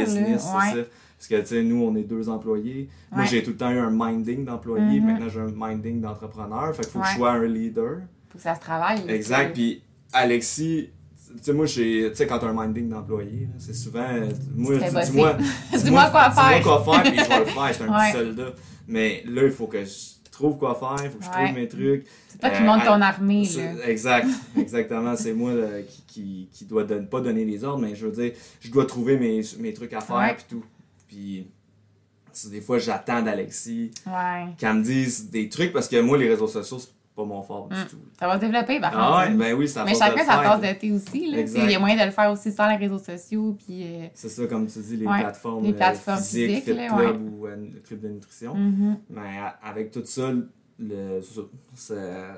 business, 0.00 0.44
là? 0.44 0.60
c'est 0.64 0.76
Ouais. 0.76 0.82
ça. 0.82 0.88
Parce 1.16 1.28
que, 1.28 1.40
tu 1.40 1.46
sais, 1.48 1.62
nous, 1.62 1.82
on 1.84 1.94
est 1.96 2.02
deux 2.02 2.30
employés. 2.30 2.88
Moi, 3.12 3.26
j'ai 3.26 3.42
tout 3.42 3.50
le 3.50 3.56
temps 3.58 3.70
eu 3.70 3.78
un 3.78 3.90
minding 3.92 4.44
d'employé. 4.46 5.00
Mhm. 5.00 5.06
Maintenant, 5.06 5.28
j'ai 5.28 5.40
un 5.40 5.52
minding 5.54 6.00
d'entrepreneur. 6.00 6.74
Fait 6.74 6.82
qu'il 6.82 6.92
faut 6.92 7.00
que 7.00 7.06
je 7.08 7.16
sois 7.16 7.32
un 7.32 7.44
leader. 7.46 7.98
Faut 8.30 8.38
que 8.38 8.42
ça 8.42 8.54
se 8.54 8.60
travaille. 8.60 9.02
Exact. 9.08 9.52
Puis 9.52 9.82
Alexis, 10.14 10.88
tu 11.36 11.42
sais, 11.42 11.52
moi, 11.52 11.66
j'ai, 11.66 12.08
tu 12.10 12.16
sais, 12.16 12.26
quand 12.26 12.38
t'as 12.38 12.48
un 12.48 12.54
minding 12.66 12.88
d'employé, 12.88 13.48
c'est 13.58 13.74
souvent, 13.74 14.00
euh, 14.08 14.28
moi, 14.54 14.74
dis- 14.76 14.84
dis-moi, 15.10 15.36
Dis-moi 15.72 16.10
quoi 16.10 16.30
faire. 16.30 16.58
Dis-moi 16.60 16.62
quoi 16.62 16.84
faire, 16.94 17.02
puis 17.02 17.18
je 17.18 17.28
vais 17.28 17.38
le 17.40 17.44
faire. 17.46 17.68
Je 17.68 17.72
suis 17.74 17.82
un 17.84 17.88
Ouais. 17.98 18.12
petit 18.12 18.18
soldat. 18.18 18.52
Mais 18.88 19.22
là, 19.26 19.42
il 19.44 19.50
faut 19.52 19.66
que 19.66 19.84
je 19.84 20.30
trouve 20.30 20.58
quoi 20.58 20.74
faire, 20.74 21.04
il 21.04 21.10
faut 21.10 21.18
que 21.18 21.24
je 21.24 21.30
Ouais. 21.30 21.44
trouve 21.44 21.56
mes 21.56 21.68
trucs. 21.68 22.06
C'est 22.28 22.38
toi 22.38 22.50
qui 22.50 22.62
Euh, 22.62 22.66
montes 22.66 22.84
ton 22.84 23.00
armée. 23.00 23.44
Là. 23.56 23.88
Exact, 23.88 24.26
exactement. 24.58 25.14
C'est 25.16 25.32
moi 25.32 25.54
là, 25.54 25.82
qui, 25.82 26.02
qui, 26.06 26.48
qui 26.52 26.64
don- 26.64 27.06
pas 27.10 27.20
donner 27.20 27.44
les 27.44 27.62
ordres, 27.64 27.82
mais 27.82 27.94
je 27.94 28.06
veux 28.06 28.12
dire, 28.12 28.32
je 28.60 28.70
dois 28.70 28.86
trouver 28.86 29.16
mes, 29.18 29.42
mes 29.58 29.72
trucs 29.72 29.92
à 29.92 30.00
faire 30.00 30.16
Ouais. 30.16 30.34
puis 30.34 30.44
tout. 30.48 30.64
Puis 31.08 31.46
des 32.50 32.60
fois, 32.60 32.78
j'attends 32.78 33.22
d'Alexis 33.22 33.90
Ouais. 34.06 34.46
qu'elle 34.56 34.74
me 34.74 34.82
dise 34.82 35.30
des 35.30 35.48
trucs 35.48 35.72
parce 35.72 35.88
que 35.88 36.00
moi, 36.00 36.16
les 36.16 36.28
réseaux 36.28 36.46
sociaux, 36.48 36.78
c'est 36.78 36.88
pas 37.14 37.24
mon 37.24 37.42
fort 37.42 37.68
du 37.68 37.76
Mm. 37.76 37.86
tout. 37.90 37.98
Ça 38.18 38.26
va 38.28 38.36
se 38.36 38.40
développer, 38.40 38.80
par 38.80 38.92
Ah 38.94 39.18
ouais, 39.20 39.26
contre. 39.26 39.38
ben 39.38 39.54
oui, 39.54 39.68
ça 39.68 39.84
Mais 39.84 39.94
chacun 39.94 40.24
sa 40.24 40.38
tasse 40.42 40.60
de 40.60 40.78
thé 40.78 40.92
aussi. 40.92 41.28
Il 41.28 41.70
y 41.70 41.74
a 41.74 41.78
moyen 41.78 42.00
de 42.00 42.04
le 42.06 42.10
faire 42.12 42.30
aussi 42.30 42.52
sans 42.52 42.68
les 42.68 42.76
réseaux 42.76 42.98
sociaux. 42.98 43.56
Puis, 43.58 43.82
euh, 43.84 44.06
C'est 44.14 44.28
ça, 44.28 44.46
comme 44.46 44.66
tu 44.66 44.78
dis, 44.78 44.96
les 44.96 45.06
Ouais, 45.06 45.20
plateformes, 45.20 45.64
les 45.64 45.70
euh, 45.72 45.76
plateformes 45.76 46.18
physiques, 46.18 46.48
physiques, 46.48 46.64
Fit 46.64 46.74
là, 46.74 46.88
Club 46.88 47.20
ou 47.32 47.46
euh, 47.46 47.56
le 47.74 47.80
club 47.80 48.00
de 48.00 48.08
nutrition. 48.08 48.54
mhm. 48.54 48.98
Mais 49.10 49.38
avec 49.62 49.90
tout 49.90 50.04
ça, 50.04 50.30
le, 50.78 51.20
ça, 51.74 51.94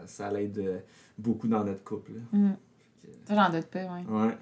ça, 0.06 0.30
l'aide 0.30 0.82
beaucoup 1.18 1.46
dans 1.48 1.62
notre 1.64 1.84
couple. 1.84 2.12
Mm. 2.32 2.50
Ça, 3.28 3.34
j'en 3.34 3.50
doute 3.50 3.66
pas. 3.66 3.80
Ouais. 3.80 4.04
Ouais. 4.08 4.36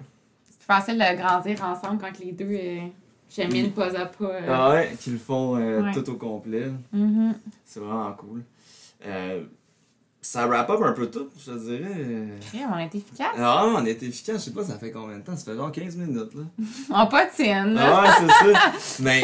C'est 0.49 0.57
plus 0.59 0.65
facile 0.65 0.97
de 0.97 1.17
grandir 1.17 1.63
ensemble 1.63 1.99
quand 1.99 2.17
les 2.19 2.31
deux 2.31 2.45
euh, 2.51 2.79
cheminent 3.29 3.69
pas 3.71 3.95
à 3.99 4.05
pas. 4.05 4.31
Ah 4.47 4.69
ouais, 4.71 4.95
qu'ils 4.99 5.13
le 5.13 5.19
font 5.19 5.91
tout 5.93 6.09
au 6.09 6.15
complet. 6.15 6.71
Mhm. 6.93 7.35
C'est 7.65 7.79
vraiment 7.81 8.13
cool. 8.13 8.43
Euh, 9.05 9.43
ça 10.21 10.45
wrap 10.45 10.69
up 10.69 10.79
un 10.83 10.91
peu 10.93 11.09
tout, 11.09 11.29
je 11.39 11.51
te 11.51 11.57
dirais. 11.57 12.27
Yeah, 12.53 12.69
on 12.71 12.77
est 12.77 12.93
efficace. 12.93 13.35
Ah, 13.37 13.65
on 13.75 13.85
est 13.85 14.03
efficace, 14.03 14.35
je 14.37 14.45
sais 14.45 14.51
pas, 14.51 14.63
ça 14.63 14.77
fait 14.77 14.91
combien 14.91 15.17
de 15.17 15.23
temps? 15.23 15.35
Ça 15.35 15.45
fait 15.51 15.57
genre 15.57 15.71
15 15.71 15.95
minutes, 15.97 16.33
là. 16.35 16.43
On 16.91 17.07
patine. 17.07 17.75
Ah 17.77 18.03
ouais, 18.03 18.09
c'est 18.19 18.53
ça. 18.53 18.71
Mais 19.03 19.23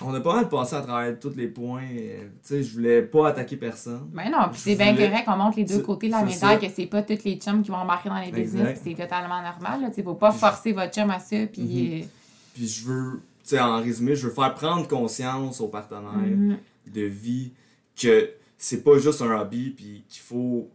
on 0.00 0.14
a 0.14 0.20
pas 0.20 0.34
mal 0.36 0.48
passé 0.48 0.76
à 0.76 0.80
travers 0.80 1.18
tous 1.18 1.34
les 1.36 1.48
points. 1.48 1.82
euh, 1.82 2.22
Tu 2.22 2.28
sais, 2.42 2.62
je 2.62 2.72
voulais 2.72 3.02
pas 3.02 3.28
attaquer 3.28 3.56
personne. 3.56 4.08
Ben 4.12 4.30
non, 4.30 4.48
puis 4.50 4.60
c'est 4.60 4.76
bien 4.76 4.92
voulais- 4.92 5.10
correct 5.10 5.24
qu'on 5.26 5.36
montre 5.36 5.58
les 5.58 5.64
deux 5.64 5.80
côtés 5.80 6.06
de 6.06 6.12
la 6.12 6.22
médaille, 6.22 6.58
que 6.58 6.68
c'est 6.74 6.86
pas 6.86 7.02
tous 7.02 7.24
les 7.24 7.36
chums 7.36 7.62
qui 7.62 7.70
vont 7.70 7.76
embarquer 7.78 8.08
dans 8.08 8.18
les 8.20 8.30
business, 8.32 8.80
c'est 8.82 8.94
totalement 8.94 9.42
normal. 9.42 9.82
Là. 9.82 9.88
Tu 9.88 9.96
sais, 9.96 10.02
faut 10.02 10.14
pas 10.14 10.32
forcer 10.32 10.72
votre 10.72 10.92
chum 10.94 11.10
à 11.10 11.18
ça, 11.18 11.36
puis. 11.52 12.00
Mhm. 12.02 12.08
Puis 12.54 12.66
je 12.66 12.86
veux, 12.86 13.20
tu 13.44 13.50
sais, 13.50 13.60
en 13.60 13.76
résumé, 13.80 14.16
je 14.16 14.26
veux 14.26 14.32
faire 14.32 14.54
prendre 14.54 14.88
conscience 14.88 15.60
aux 15.60 15.68
partenaires 15.68 16.10
euh, 16.16 16.34
mhm. 16.34 16.56
de 16.92 17.02
vie 17.02 17.52
que 18.00 18.30
c'est 18.58 18.82
pas 18.82 18.98
juste 18.98 19.22
un 19.22 19.40
hobby, 19.40 19.70
puis 19.70 20.04
qu'il 20.08 20.20
faut, 20.20 20.70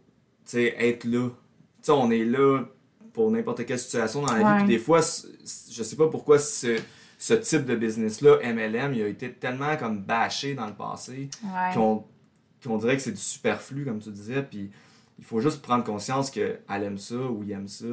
être 0.54 1.04
là. 1.04 1.28
On 1.88 2.10
est 2.10 2.24
là 2.24 2.64
pour 3.12 3.30
n'importe 3.30 3.64
quelle 3.66 3.78
situation 3.78 4.22
dans 4.22 4.32
la 4.32 4.38
vie. 4.58 4.64
Puis 4.64 4.74
des 4.74 4.78
fois, 4.78 5.00
je 5.00 5.82
sais 5.82 5.96
pas 5.96 6.08
pourquoi 6.08 6.38
ce, 6.38 6.78
ce 7.18 7.34
type 7.34 7.66
de 7.66 7.76
business-là, 7.76 8.38
MLM, 8.42 8.94
il 8.94 9.02
a 9.02 9.08
été 9.08 9.32
tellement 9.32 9.76
comme 9.76 10.00
bâché 10.02 10.54
dans 10.54 10.66
le 10.66 10.74
passé 10.74 11.28
Ouais. 11.44 11.74
qu'on 11.74 12.04
qu'on 12.64 12.78
dirait 12.78 12.96
que 12.96 13.02
c'est 13.02 13.12
du 13.12 13.20
superflu, 13.20 13.84
comme 13.84 13.98
tu 14.00 14.10
disais. 14.10 14.42
Puis 14.42 14.70
il 15.18 15.24
faut 15.24 15.40
juste 15.40 15.60
prendre 15.60 15.84
conscience 15.84 16.30
qu'elle 16.30 16.62
aime 16.68 16.96
ça 16.96 17.16
ou 17.16 17.42
il 17.42 17.52
aime 17.52 17.68
ça. 17.68 17.84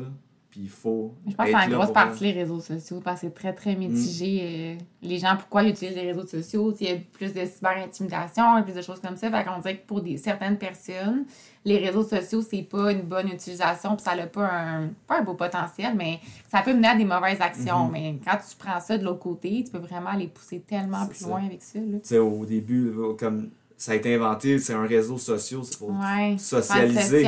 Puis 0.52 0.62
il 0.64 0.70
faut. 0.70 1.14
Je 1.30 1.34
pense 1.34 1.46
que 1.46 1.52
c'est 1.54 1.70
là 1.70 1.76
grosse 1.78 1.94
partie 1.94 2.24
les 2.26 2.32
réseaux 2.34 2.60
sociaux 2.60 3.00
parce 3.02 3.22
que 3.22 3.28
c'est 3.28 3.34
très 3.34 3.54
très 3.54 3.74
mitigé. 3.74 4.76
euh, 4.78 4.84
les 5.02 5.18
gens, 5.18 5.38
pourquoi 5.38 5.64
ils 5.64 5.70
utilisent 5.70 5.96
les 5.96 6.12
réseaux 6.12 6.28
sociaux? 6.28 6.74
Il 6.82 6.90
y 6.90 6.92
a 6.92 6.98
plus 7.14 7.34
de 7.34 7.46
cyber-intimidation 7.46 8.62
plus 8.64 8.74
de 8.74 8.82
choses 8.82 9.00
comme 9.00 9.16
ça. 9.18 9.32
Fait 9.32 9.44
qu'on 9.46 9.60
dirait 9.60 9.78
que 9.78 9.88
pour 9.88 10.02
des, 10.02 10.18
certaines 10.18 10.58
personnes, 10.58 11.24
les 11.64 11.78
réseaux 11.78 12.04
sociaux, 12.04 12.42
c'est 12.42 12.64
pas 12.64 12.92
une 12.92 13.04
bonne 13.04 13.30
utilisation 13.30 13.96
puis 13.96 14.04
ça 14.04 14.16
n'a 14.16 14.28
pas 14.28 14.46
un, 14.46 14.90
pas 15.08 15.20
un 15.20 15.24
beau 15.24 15.36
potentiel, 15.36 15.94
mais 15.96 16.20
ça 16.50 16.62
peut 16.62 16.74
mener 16.74 16.90
à 16.90 16.96
des 16.96 17.06
mauvaises 17.06 17.40
actions. 17.42 17.86
Mhm. 17.86 17.92
Mais 17.94 18.16
quand 18.26 18.38
tu 18.38 18.56
prends 18.58 18.80
ça 18.80 18.98
de 18.98 19.06
l'autre 19.06 19.20
côté, 19.20 19.64
tu 19.64 19.72
peux 19.72 19.78
vraiment 19.80 20.14
les 20.14 20.28
pousser 20.28 20.60
tellement 20.60 21.06
plus 21.08 21.20
ça. 21.20 21.28
loin 21.28 21.46
avec 21.46 21.62
ça. 21.62 21.80
Tu 21.80 22.00
sais, 22.04 22.18
au 22.18 22.46
début, 22.46 22.92
comme 23.18 23.52
ça 23.78 23.94
a 23.94 23.96
été 23.96 24.14
inventé, 24.16 24.60
c'est 24.60 24.74
un 24.74 24.86
réseau 24.86 25.18
social, 25.18 25.62
c'est 25.64 25.78
pour 25.80 25.92
Ouais. 25.92 26.36
socialiser. 26.38 27.26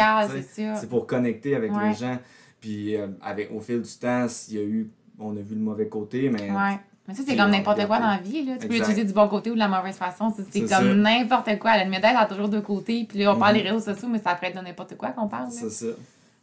c'est 0.76 0.90
pour 0.90 1.08
connecter 1.08 1.56
avec 1.56 1.72
Ouais. 1.74 1.90
les 1.90 1.96
gens. 1.96 2.18
Puis 2.64 2.96
euh, 2.96 3.08
avec, 3.22 3.52
au 3.54 3.60
fil 3.60 3.82
du 3.82 3.92
temps, 4.00 4.26
il 4.48 4.56
y 4.56 4.58
a 4.58 4.64
eu, 4.64 4.90
on 5.20 5.32
a 5.36 5.42
vu 5.42 5.56
le 5.56 5.62
mauvais 5.62 5.90
côté, 5.90 6.30
mais 6.30 6.50
Ouais. 6.50 6.80
Mais 7.06 7.14
ça, 7.14 7.22
c'est 7.28 7.36
comme 7.36 7.50
n'importe 7.52 7.86
quoi 7.86 8.00
dans 8.00 8.08
la 8.08 8.18
vie. 8.20 8.46
Là. 8.46 8.54
Tu 8.58 8.66
peux 8.66 8.76
l'utiliser 8.76 9.04
du 9.04 9.12
bon 9.12 9.28
côté 9.28 9.52
ou 9.52 9.56
de 9.56 9.60
la 9.60 9.68
mauvaise 9.68 9.98
façon. 9.98 10.34
C'est- 10.50 10.62
comme 10.70 11.02
n'importe 11.02 11.60
quoi. 11.60 11.76
La 11.76 11.84
médaille 11.84 12.16
a 12.16 12.26
toujours 12.26 12.48
deux 12.48 12.62
côtés. 12.62 13.04
Puis 13.04 13.20
là, 13.20 13.34
on 13.36 13.38
parle 13.38 13.56
des 13.56 13.62
réseaux 13.62 13.82
sociaux, 13.94 14.08
mais 14.10 14.20
ça 14.20 14.34
pourrait 14.36 14.52
être 14.52 14.60
de 14.62 14.66
n'importe 14.66 14.96
quoi 14.96 15.10
qu'on 15.10 15.28
parle. 15.28 15.52
c'est 15.52 15.70
ça. 15.70 15.88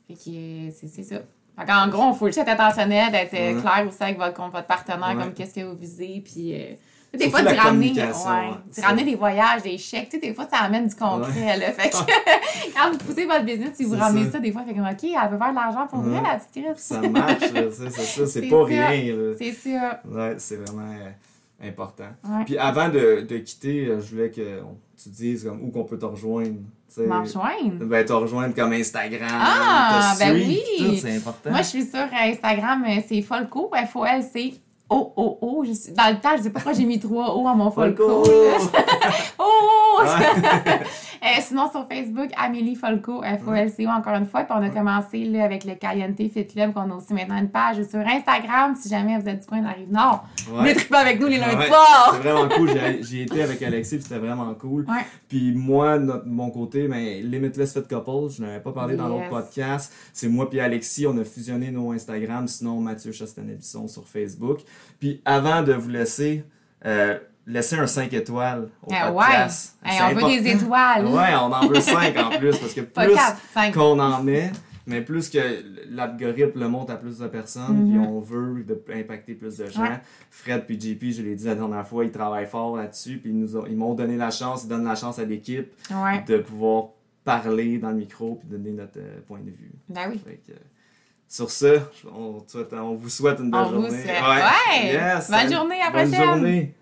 Fait 0.06 0.12
que 0.14 0.28
euh, 0.28 0.70
c'est 0.74 1.02
ça. 1.02 1.16
Fait 1.58 1.72
en 1.72 1.88
gros, 1.88 2.10
il 2.12 2.18
faut 2.18 2.26
juste 2.26 2.36
être 2.38 2.50
intentionnel, 2.50 3.10
d'être 3.10 3.32
euh, 3.32 3.54
Ouais. 3.54 3.60
clair 3.62 3.86
aussi 3.88 4.02
avec 4.02 4.18
votre, 4.18 4.50
votre 4.50 4.66
partenaire, 4.66 5.16
Ouais. 5.16 5.24
comme 5.24 5.32
qu'est-ce 5.32 5.54
que 5.54 5.64
vous 5.64 5.76
visez. 5.76 6.20
Puis, 6.22 6.52
euh, 6.54 6.74
des 7.18 7.24
Surtout 7.28 7.42
fois, 7.42 7.52
tu 7.52 7.58
ramener, 7.58 7.92
ouais, 7.92 8.82
ramener 8.82 9.04
des 9.04 9.14
voyages, 9.16 9.62
des 9.62 9.78
chèques. 9.78 10.08
Tu 10.10 10.20
sais, 10.20 10.28
des 10.28 10.34
fois, 10.34 10.46
ça 10.50 10.58
amène 10.58 10.86
du 10.86 10.94
concret. 10.94 11.56
Là, 11.58 11.72
fait 11.72 11.90
que 11.90 11.96
quand 12.76 12.90
vous 12.92 12.98
poussez 12.98 13.26
votre 13.26 13.44
business, 13.44 13.70
si 13.74 13.84
vous 13.84 13.96
ramenez 13.96 14.26
ça. 14.26 14.32
ça. 14.32 14.38
des 14.38 14.52
fois, 14.52 14.62
fait 14.62 14.74
comme, 14.74 14.86
OK, 14.86 15.02
elle 15.04 15.30
veut 15.30 15.38
faire 15.38 15.50
de 15.50 15.54
l'argent 15.54 15.86
pour 15.88 16.00
vrai, 16.00 16.18
Ouais. 16.20 16.22
la 16.28 16.38
petite 16.38 16.52
Chris. 16.64 16.74
Ça 16.76 17.00
marche, 17.00 17.42
c'est 17.72 17.90
ça, 17.90 18.26
c'est 18.26 18.48
pas 18.48 18.64
rien. 18.64 19.04
C'est 19.38 19.52
ça. 19.52 20.00
Ouais, 20.08 20.34
c'est 20.38 20.56
vraiment 20.56 20.90
euh, 20.92 21.68
important. 21.68 22.08
Puis 22.46 22.56
avant 22.58 22.88
de, 22.88 23.26
de 23.28 23.38
quitter, 23.38 23.86
euh, 23.86 24.00
je 24.00 24.10
voulais 24.14 24.30
que 24.30 24.60
tu 25.02 25.08
dises 25.08 25.44
comme, 25.44 25.62
où 25.64 25.70
qu'on 25.70 25.84
peut 25.84 25.98
te 25.98 26.04
rejoindre. 26.06 26.58
tu 26.88 26.94
sais. 26.94 27.06
Me 27.06 27.18
rejoindre? 27.18 27.84
Ben, 27.86 28.04
te 28.04 28.12
rejoindre 28.12 28.54
comme 28.54 28.72
Instagram. 28.72 29.28
Ah, 29.32 30.12
te 30.14 30.20
ben 30.20 30.36
suivre, 30.36 30.62
oui. 30.78 30.86
tout, 30.86 30.96
c'est 30.96 31.16
important. 31.16 31.50
Moi, 31.50 31.62
je 31.62 31.66
suis 31.66 31.84
sur 31.86 32.06
Instagram, 32.12 32.84
euh, 32.88 33.00
c'est 33.08 33.20
Folco, 33.22 33.70
F-O-L-C. 33.74 34.54
O-O-O. 34.90 35.64
Je 35.64 35.72
suis- 35.72 35.92
Dans 35.92 36.08
le 36.12 36.20
temps, 36.20 36.36
je 36.36 36.42
sais 36.42 36.50
pas 36.50 36.60
pourquoi 36.60 36.72
j'ai 36.78 36.84
mis 36.84 36.98
trois 36.98 37.34
O 37.36 37.46
à 37.46 37.54
mon 37.54 37.70
Folco. 37.70 38.24
Folco. 38.24 38.30
là. 38.30 38.58
Ouais. 40.02 40.80
Euh, 41.22 41.26
sinon, 41.42 41.70
sur 41.70 41.86
Facebook, 41.86 42.30
Amélie 42.34 42.74
Folco, 42.74 43.20
F-O-L-C-O, 43.22 43.90
encore 43.90 44.14
une 44.14 44.24
fois. 44.24 44.44
Puis 44.44 44.54
on 44.58 44.62
a 44.62 44.70
commencé 44.70 45.24
là, 45.26 45.44
avec 45.44 45.64
le 45.66 45.74
Caliente 45.74 46.16
Fit 46.16 46.46
Club, 46.46 46.72
qu'on 46.72 46.90
a 46.90 46.94
aussi 46.94 47.12
maintenant 47.12 47.36
une 47.36 47.50
page 47.50 47.76
sur 47.82 47.98
Instagram, 48.00 48.74
si 48.74 48.88
jamais 48.88 49.18
vous 49.18 49.28
êtes 49.28 49.40
du 49.40 49.46
coin 49.46 49.58
de 49.58 49.64
la 49.66 49.72
Rive-Nord. 49.72 50.24
Venez 50.50 50.74
triper 50.76 50.96
avec 50.96 51.20
nous 51.20 51.26
les 51.26 51.36
lundis 51.36 51.66
soirs! 51.66 52.12
C'était 52.16 52.26
vraiment 52.30 52.48
cool. 52.48 52.70
J'ai- 52.70 53.02
J'y 53.02 53.20
étais 53.20 53.42
avec 53.42 53.60
Alexis, 53.62 53.96
puis 53.96 54.04
c'était 54.04 54.18
vraiment 54.18 54.54
cool. 54.54 54.86
Puis 55.28 55.52
moi, 55.54 55.98
notre- 55.98 56.26
mon 56.26 56.50
côté, 56.50 56.88
ben, 56.88 57.22
Limitless 57.22 57.74
Fit 57.74 57.82
Couple, 57.82 58.32
je 58.34 58.42
n'avais 58.42 58.60
pas 58.60 58.72
parlé 58.72 58.96
dans 58.96 59.08
l'autre 59.08 59.28
podcast. 59.28 59.92
C'est 60.14 60.28
moi 60.28 60.48
puis 60.48 60.58
Alexis, 60.60 61.06
on 61.06 61.18
a 61.18 61.24
fusionné 61.24 61.70
nos 61.70 61.92
Instagram, 61.92 62.48
sinon 62.48 62.80
Mathieu 62.80 63.12
Chastanet-Bisson 63.12 63.88
sur 63.88 64.08
Facebook. 64.08 64.60
Puis 64.98 65.20
avant 65.26 65.62
de 65.62 65.74
vous 65.74 65.90
laisser, 65.90 66.44
euh, 66.86 67.18
laissez 67.46 67.76
un 67.76 67.86
5 67.86 68.12
étoiles 68.12 68.68
au 68.86 68.90
ouais! 68.90 68.98
podcast. 69.12 69.76
Hey, 69.84 70.00
on 70.02 70.14
veut 70.14 70.40
des 70.40 70.50
étoiles! 70.50 71.06
Ouais, 71.06 71.34
on 71.40 71.52
en 71.52 71.66
veut 71.66 71.80
5 71.80 72.16
en 72.18 72.30
plus, 72.38 72.56
parce 72.58 72.74
que 72.74 72.80
plus 72.82 73.72
qu'on 73.72 73.98
en 73.98 74.22
met, 74.22 74.50
mais 74.86 75.00
plus 75.02 75.28
que 75.28 75.38
l'algorithme 75.90 76.58
le 76.60 76.68
monte 76.68 76.90
à 76.90 76.96
plus 76.96 77.18
de 77.18 77.26
personnes, 77.28 77.84
Mhm. 77.86 77.90
puis 77.90 77.98
on 78.08 78.20
veut 78.20 78.62
de, 78.64 78.82
impacter 78.94 79.34
plus 79.34 79.56
de 79.58 79.66
gens. 79.66 79.82
Ouais. 79.82 80.00
Fred 80.30 80.64
puis 80.66 80.80
JP, 80.80 81.12
je 81.12 81.22
l'ai 81.22 81.34
dit 81.34 81.44
la 81.46 81.54
dernière 81.54 81.86
fois, 81.86 82.04
ils 82.04 82.10
travaillent 82.12 82.46
fort 82.46 82.76
là-dessus, 82.76 83.18
puis 83.18 83.30
ils 83.30 83.38
nous 83.38 83.56
ont- 83.56 83.66
ils 83.66 83.76
m'ont 83.76 83.94
donné 83.94 84.16
la 84.16 84.30
chance, 84.30 84.64
ils 84.64 84.68
donnent 84.68 84.84
la 84.86 84.94
chance 84.96 85.18
à 85.18 85.24
l'équipe 85.24 85.72
Ouais. 85.92 86.22
de 86.26 86.38
pouvoir 86.38 86.84
parler 87.24 87.78
dans 87.78 87.90
le 87.90 87.96
micro 87.96 88.36
puis 88.36 88.48
donner 88.48 88.70
notre 88.70 88.98
euh, 88.98 89.20
point 89.28 89.40
de 89.40 89.50
vue. 89.50 89.70
Ben 89.88 90.08
oui. 90.10 90.20
Que, 90.24 90.52
euh, 90.52 90.56
sur 91.28 91.50
ce, 91.50 91.78
on, 92.12 92.42
vous 92.94 93.08
souhaite 93.08 93.38
une 93.38 93.50
belle 93.52 93.60
On 93.60 93.64
vous 93.66 93.72
journée. 93.82 93.90
souhaite. 94.02 94.22
Ouais! 94.22 94.92
Yes, 94.94 95.30
Bonne 95.30 95.52
journée, 95.52 95.80
à 95.80 95.90
la 95.92 96.02
Bonne 96.02 96.10
prochaine. 96.10 96.28
journée. 96.28 96.74